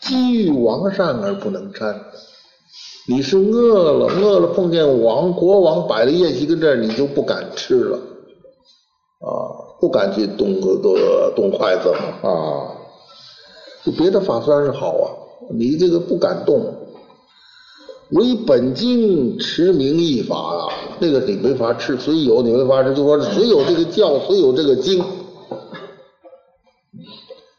[0.00, 1.94] 机遇王善而不能沾。
[3.10, 7.96] 你是饿了，饿了碰见王国王摆了宴席跟这儿，你就不敢吃了，
[9.18, 12.70] 啊，不敢去动个动筷子了啊。
[13.84, 15.10] 就别的法虽然是好啊，
[15.50, 16.72] 你这个不敢动。
[18.10, 20.68] 唯本经持名义法啊，
[21.00, 25.02] 那个你没法吃，虽有你没法吃，就说虽有这个教，虽有这个经。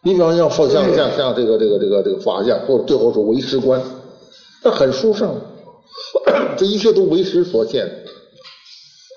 [0.02, 3.82] 你比方像像像像这个这个这个这个法相，或者最后是为师观。
[4.62, 5.42] 这很殊胜，
[6.58, 7.90] 这一切都为实所现。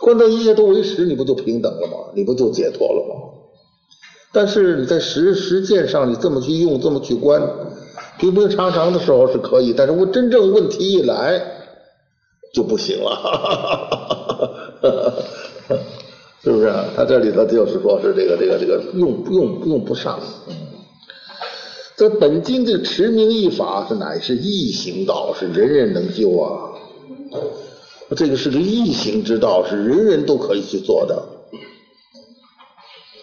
[0.01, 1.97] 观到一切都为实，你不就平等了吗？
[2.15, 3.15] 你不就解脱了吗？
[4.33, 7.41] 但是你在实实践上，你这么去用，这么去观，
[8.19, 11.41] 平平常常的时候是可以，但是我真正问题一来
[12.53, 14.75] 就不行了，
[16.43, 16.73] 是不是？
[16.97, 20.19] 他这里头就是说是这个这个这个用用用不上。
[21.97, 26.73] 这本经这个持名一法是乃是易行道，是人人能修啊。
[28.17, 31.15] 这个是个易行之道，是人人都可以去做的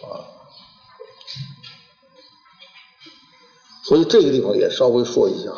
[0.02, 0.24] 啊。
[3.84, 5.50] 所以这个地方也稍微说一下，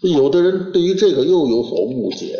[0.00, 2.36] 有的人对于这个又有所误解，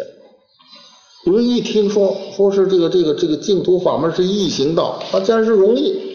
[1.26, 6.09] 因为一听说说是这个这个这个净土法门是易行道，啊，既然是容易。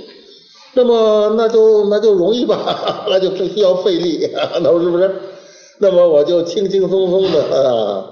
[0.75, 4.29] 那么那就那就容易吧，那就不需要费力，
[4.61, 5.09] 那是不是？
[5.79, 8.05] 那么我就轻轻松松的啊，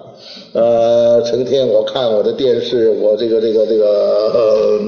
[0.53, 4.80] 呃，成天我看我的电视，我这个这个这个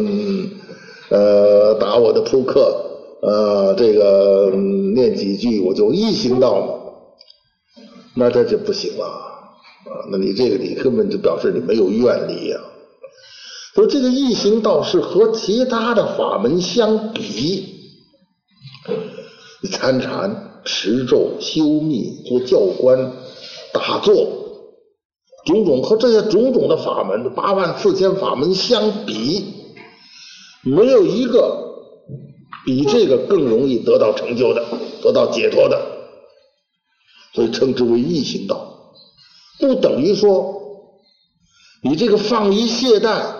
[1.10, 2.76] 呃打我的扑克，
[3.22, 4.52] 呃，这个
[4.94, 6.74] 念几句我就一行道嘛，
[8.14, 10.08] 那这就不行了啊！
[10.12, 12.58] 那你这个你根本就表示你没有愿力呀。
[13.76, 17.92] 说这个易行道是和其他的法门相比，
[19.70, 23.12] 参禅、持咒、修密、做教官、
[23.74, 24.14] 打坐，
[25.46, 29.44] 种种和这些种种的法门，八万四千法门相比，
[30.64, 31.84] 没有一个
[32.66, 34.66] 比这个更容易得到成就的，
[35.04, 35.86] 得到解脱的，
[37.34, 38.94] 所以称之为易行道，
[39.60, 40.62] 不等于说
[41.84, 43.35] 你这个放逸懈怠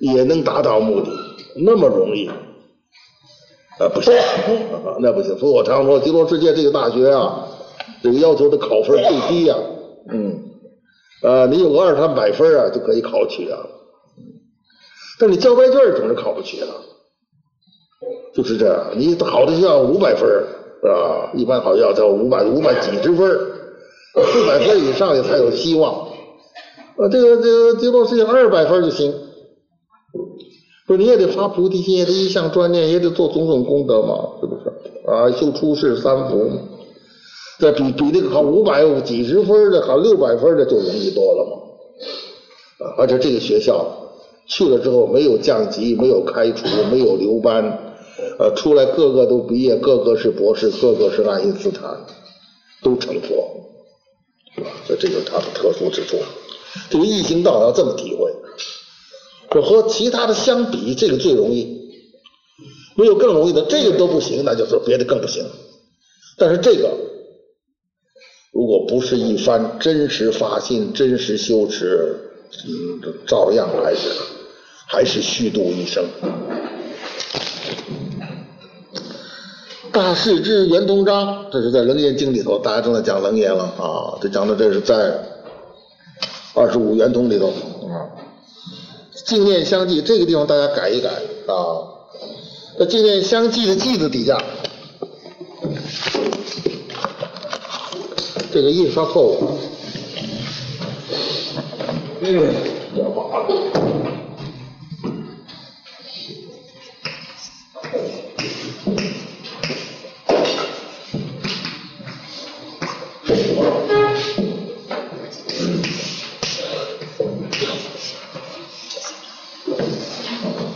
[0.00, 1.10] 也能达到目的，
[1.56, 2.36] 那么容易啊？
[3.94, 4.12] 不行，
[5.00, 5.38] 那不行。
[5.38, 7.46] 所以我常说，极乐世界这个大学啊，
[8.02, 9.56] 这个要求的考分最低呀，
[10.10, 10.40] 嗯，
[11.22, 13.58] 啊，你有个二三百分啊就可以考取啊，
[15.18, 16.68] 但你交白卷总是考不取啊。
[18.32, 20.28] 就是这样，你好的学校五百分
[20.82, 21.30] 是吧？
[21.34, 23.30] 一般好学校才五百五百几十分
[24.32, 26.08] 四百分以上也才有希望。
[26.96, 29.14] 啊，这个这个极乐世界二百分就行。
[30.90, 34.72] 说你也得发菩提心，也得一向专念，也得做种种功德嘛，是不是？
[35.08, 36.50] 啊，修出世三福。
[37.60, 42.88] 这比比那个考五百几十分的，考六百分的就容易多了嘛。
[42.98, 43.86] 而且这个学校
[44.48, 47.94] 去了之后没有降级，没有开除，没有留班。
[48.40, 52.04] 呃，出来个个都毕业，个个是博士，个个是爱因斯坦，
[52.82, 53.48] 都成佛，
[54.84, 56.16] 所以这就是它的特殊之处。
[56.90, 58.32] 这个易行道要这么体会，
[59.50, 61.90] 这和其他的相比，这个最容易，
[62.94, 65.44] 没有更容易的，这个都不行，那就说别的更不行。
[66.38, 66.96] 但是这个，
[68.52, 72.30] 如果不是一番真实发心、真实修持，
[72.64, 74.08] 嗯，照样还是
[74.86, 76.04] 还是虚度一生。
[79.92, 84.16] 大势至圆通章，这是在《楞严经》里头，大家正在讲楞严了啊。
[84.20, 85.18] 这讲的这是在
[86.54, 88.29] 二十五圆通里头啊。
[89.30, 91.08] 镜面相继，这个地方大家改一改
[91.46, 91.86] 啊。
[92.76, 94.36] 在镜面相继的继字底下，
[98.52, 99.56] 这个印刷错误。
[102.22, 102.52] 嗯，
[102.96, 103.69] 要把。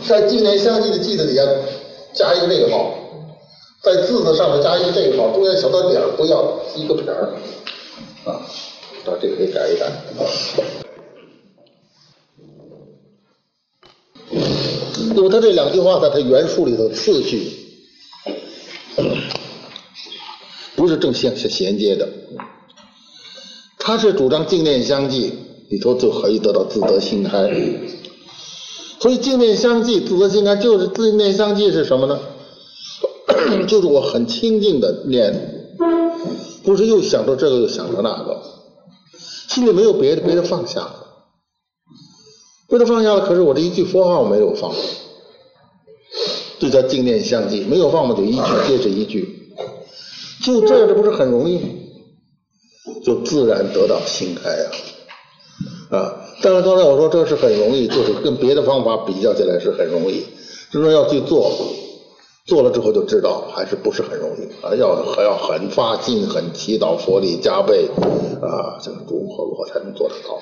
[0.07, 1.41] 在“纪念相继”的“记”字底下
[2.13, 2.93] 加一个这个号，
[3.81, 7.33] 在字字上面加一个这个号，中间小的点儿不要一个撇儿
[8.23, 8.41] 啊，
[9.03, 9.91] 把这个给改一改。
[15.15, 17.51] 因为他这两句话在他原书里头次序
[20.75, 22.07] 不是正相衔接的，
[23.79, 25.33] 他是主张“静念相继”
[25.69, 27.49] 里头就可以得到自得心开。
[29.05, 32.19] 所以净念相继，自得心开，就是自念相继是什么呢？
[33.69, 35.77] 就是我很清净的念，
[36.63, 38.41] 不是又想着这个又想着那个，
[39.47, 41.05] 心里没有别的，别的放下了，
[42.67, 44.73] 别的放下了，可是我这一句佛号没有放，
[46.57, 49.53] 这叫净念相继，没有放嘛，就一句接着一句，
[50.43, 51.69] 就这，这不是很容易吗？
[53.05, 54.71] 就自然得到心开呀，
[55.91, 56.24] 啊。
[56.45, 60.23] 但是刚才我说这是很容易，就是跟别的方法比较起来是很容易，
[60.71, 61.51] 真正要去做，
[62.45, 67.89] 做了之后就知道还是不是很容易啊，要还要很发心、很祈祷佛力加倍
[68.43, 70.39] 啊，这个如何如何才能做得到？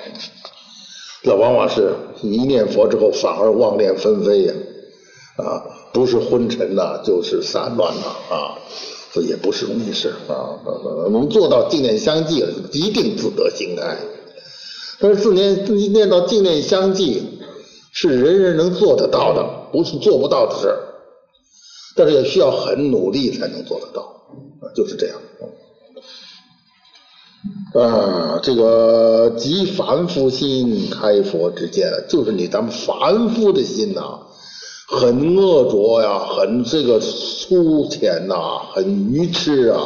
[1.24, 4.54] 那往往是一念佛之后反而妄念纷飞呀，
[5.38, 8.60] 啊，不是昏沉呐，就是散乱呐啊，
[9.14, 10.60] 这也不是容易事啊，
[11.14, 12.44] 能做到净念相继，
[12.74, 13.98] 一定自得心开。
[15.04, 17.22] 但是自念自念到净念相继，
[17.92, 19.44] 是人人能做得到的，
[19.74, 20.80] 不是做不到的事儿。
[21.94, 24.16] 但是也需要很努力才能做得到，
[24.74, 25.18] 就是这样。
[27.74, 34.22] 啊，这个即凡夫心开佛之见，就是你咱们凡夫的心呐，
[34.88, 39.82] 很恶浊呀，很这个粗浅呐，很愚痴啊，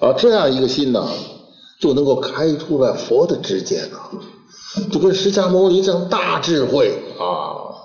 [0.00, 1.08] 啊，这样一个心呐。
[1.84, 4.08] 就能够开出来佛的知见啊，
[4.90, 7.76] 就跟释迦牟尼这样大智慧啊，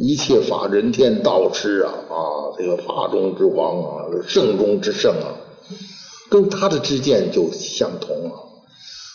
[0.00, 2.16] 一切法人天道师啊啊，
[2.56, 5.36] 这个法中之王啊，圣中之圣啊，
[6.30, 8.40] 跟他的知见就相同啊。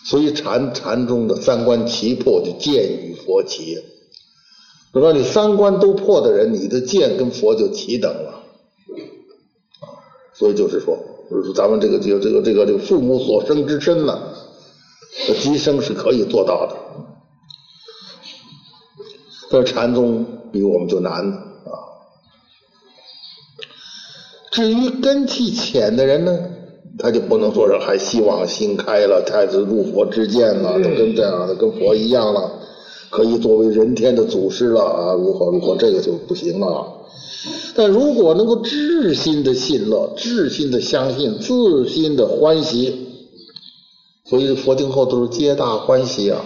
[0.06, 3.80] 所以禅禅中的三观齐破，就见与佛齐。
[4.94, 8.44] 等到你三观都破的人，你的见跟佛就齐等了。
[10.36, 11.00] 所以就是说。
[11.32, 14.20] 就是咱们这个这个这个这个这个父母所生之身呢，
[15.40, 16.76] 今生是可以做到的。
[19.50, 21.72] 这禅宗比我们就难啊。
[24.52, 26.38] 至于根气浅的人呢，
[27.00, 32.60] 他就不能说是还希望心开了，太子入佛之见了，都跟这样的跟佛一样了。
[33.10, 37.01] 可以作为人天的祖师了啊，如何如何，这个就不行了。
[37.76, 43.08] 但如果能够至心的信乐，至心的相信，自心的欢喜，
[44.26, 46.42] 所以佛听后都是皆大欢喜啊。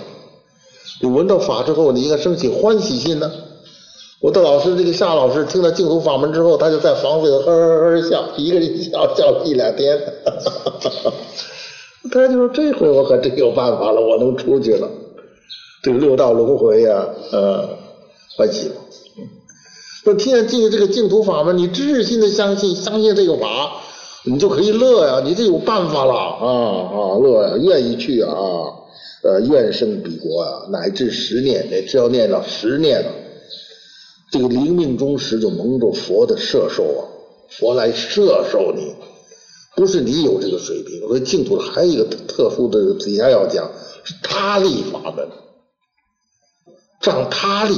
[1.02, 3.32] 你闻到法之后，你应该升起欢喜心呢。
[4.22, 10.00] 我的老师这个夏老师听了净土法门之后，他就在房子里呵呵呵笑，一个人笑笑一两天。
[12.12, 14.88] 他就说：“这回我可真有办法了，我能出去了。
[15.82, 17.68] 这个六道轮回呀，呃，
[18.38, 18.72] 欢喜。
[20.08, 23.82] 那听见进这个净土法门，你至心的相信，相信这个法，
[24.24, 28.32] 你就可以乐呀，你这有办法了啊啊，乐呀，愿意去啊，
[29.24, 33.12] 呃，愿生彼国啊，乃至十念，你只要念到十念了。”
[34.32, 37.02] 这个临命终时就蒙着佛的摄受啊，
[37.50, 38.94] 佛来摄受你，
[39.76, 41.00] 不是你有这个水平。
[41.08, 43.72] 所以净土还有一个特殊的底下要讲
[44.04, 45.28] 是他力法门，
[47.02, 47.76] 仗他力。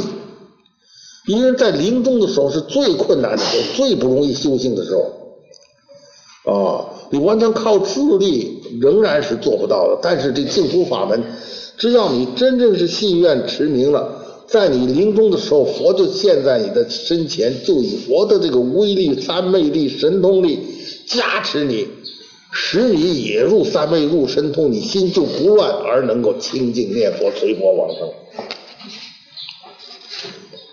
[1.27, 9.99] 一个人在临终的时候是最困难的时候，最不容易修行的时候啊，你完全靠自力仍然是做不到的。
[10.01, 11.21] 但是这净土法门，
[11.77, 14.23] 只要你真正是信愿持名了。
[14.47, 20.59] 在你临终的时候，佛就现在你的身前，就以佛的这个威力、三昧力、神通力
[21.05, 21.85] 加持你，
[22.53, 28.09] 使你也入三昧、入神通，你心就不乱，而能够清净念佛、随佛往生。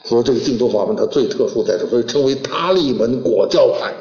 [0.05, 3.95] 所以这个净土法门它最特殊在这，所以称为他力门果教派，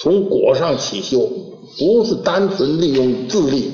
[0.00, 1.28] 从果上起修，
[1.78, 3.70] 不是单纯利用自力。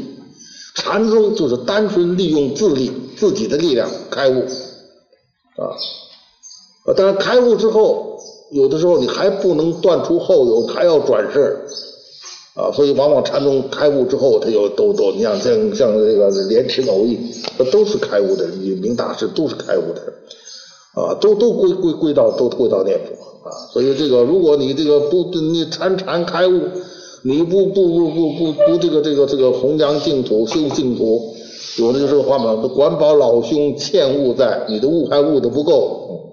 [0.74, 4.40] 禅宗就是单纯利用自力、自己的力量开悟。
[5.56, 5.70] 啊，
[6.84, 6.94] 啊！
[6.96, 8.18] 但是开悟之后，
[8.50, 11.64] 有的时候你还不能断除后有，还要转世
[12.56, 12.72] 啊。
[12.72, 17.20] 所以往往禅宗开悟之后，他有都都，你像像像这个莲池偶义，
[17.56, 20.12] 他都是开悟的人，永明大师都是开悟的人
[20.94, 23.52] 啊，都都归归归到都归到念佛啊。
[23.72, 26.62] 所以这个，如果你这个不你禅禅开悟，
[27.22, 31.34] 你不不不不不不这个这个这个弘扬净土修净土。
[31.76, 36.30] 有的就这个话嘛，管保老兄欠物在，你的物还物的不够。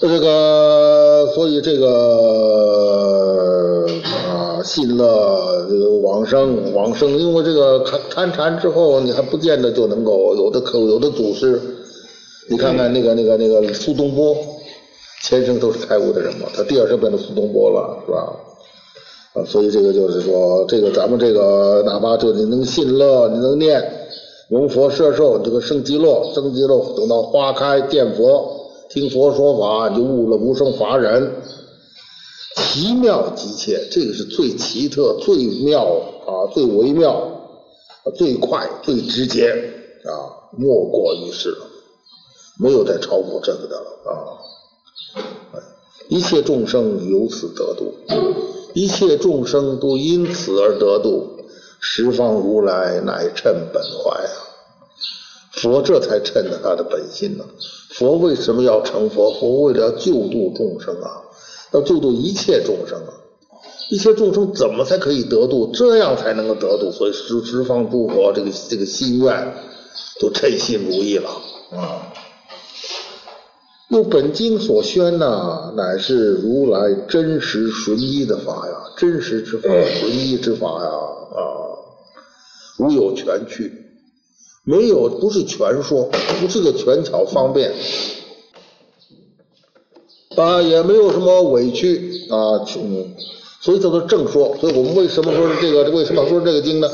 [0.00, 1.86] 这个，所以这个
[4.62, 5.66] 信了
[6.02, 11.60] 往生，往生，因为这个参禅之后，你还不见得就能够有的可有的祖师，
[12.48, 14.36] 你看看那个那个那个苏东坡。
[15.22, 18.34] 前生都是开悟的人嘛，他第二生变成苏东坡了，是吧？
[19.34, 23.84] 啊，所以这个就是说，这个咱们这个哪怕就你能信乐，你能念，
[24.48, 28.50] 蒙佛摄受，这个生极乐，生极乐，等到花开见佛，
[28.88, 31.30] 听佛说法，你就悟了无生法忍，
[32.56, 35.84] 奇妙极切，这个是最奇特、最妙
[36.26, 37.30] 啊，最微妙、
[38.16, 39.50] 最快、最直接
[40.04, 41.66] 啊，莫过于世了，
[42.58, 44.38] 没有再超过这个的了啊。
[46.08, 47.94] 一切众生由此得度，
[48.74, 51.36] 一切众生都因此而得度。
[51.82, 54.36] 十方如来乃称本怀啊！
[55.52, 57.44] 佛这才称了他的本心呢。
[57.90, 59.32] 佛为什么要成佛？
[59.32, 61.22] 佛为了救度众生啊，
[61.72, 63.14] 要救度一切众生啊！
[63.90, 65.70] 一切众生怎么才可以得度？
[65.72, 66.92] 这样才能够得度。
[66.92, 69.54] 所以十十方诸佛这个这个心愿
[70.20, 71.30] 都称心如意了
[71.72, 72.12] 啊！
[73.88, 81.42] 又本经所宣呐，乃是如来真实纯一的法呀，真实之法，纯一之法呀，啊，
[82.78, 83.72] 无有全去，
[84.62, 86.08] 没有不是全说，
[86.40, 87.72] 不是个权巧方便，
[90.40, 93.14] 啊，也没有什么委屈啊，嗯，
[93.60, 94.56] 所以叫做正说。
[94.60, 95.90] 所以我们为什么说是这个？
[95.90, 96.88] 为什么说这个经呢？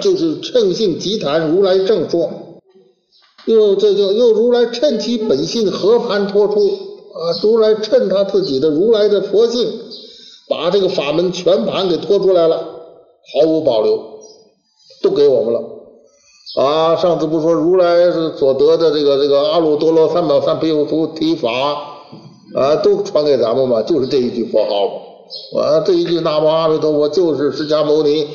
[0.00, 2.30] 就是称性即谈，如来正说。
[3.46, 9.66] 又这就又如来趁其本性和盘托出啊，如来趁他自己的如来的佛性，
[10.48, 14.20] 把这个法门全盘给托出来了，毫无保留，
[15.02, 15.62] 都给我们了
[16.56, 16.96] 啊！
[16.96, 21.48] 上次不说如来是所得的这个这个阿耨多罗三藐三菩提法
[22.54, 28.26] 啊，都传给咱们嘛，就是这一句佛号嘛啊，这一句南无阿弥陀佛就是释迦牟尼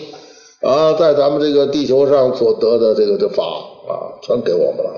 [0.61, 3.43] 啊，在咱们这个地球上所得的这个这法。
[3.88, 4.89] 啊，全给我们了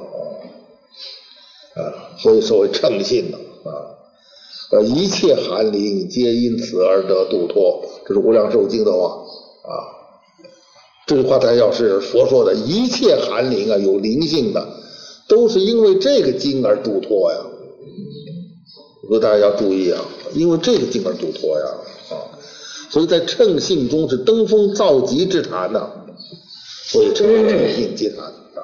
[1.75, 1.83] 啊！
[1.83, 3.99] 啊，所以所谓称信呢啊，
[4.71, 9.09] 呃，一切寒灵皆因此而得度脱，这是无量寿经的话
[9.63, 9.75] 啊。
[11.05, 14.65] 这句话，它要是佛说的，一切寒灵啊，有灵性的，
[15.27, 17.39] 都是因为这个经而度脱呀。
[19.05, 20.01] 所以大家要注意啊，
[20.33, 21.65] 因为这个经而度脱呀
[22.09, 22.15] 啊。
[22.89, 25.89] 所以在称性中是登峰造极之谈呐，
[26.85, 28.63] 所以称称性极谈啊。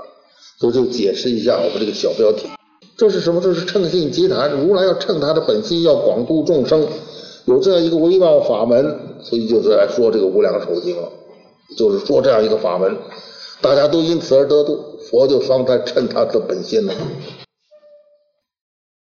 [0.60, 2.48] 所以就解释一下我们这个小标题，
[2.96, 3.42] 这是什么？
[3.42, 4.50] 这是称性极谈。
[4.52, 6.88] 如来要称他的本心，要广度众生，
[7.46, 11.10] 有这样一个微妙法门，所以就是来说这个无量寿经了，
[11.78, 12.96] 就是说这样一个法门，
[13.62, 14.80] 大家都因此而得度，
[15.10, 16.94] 佛就方才称他的本心了。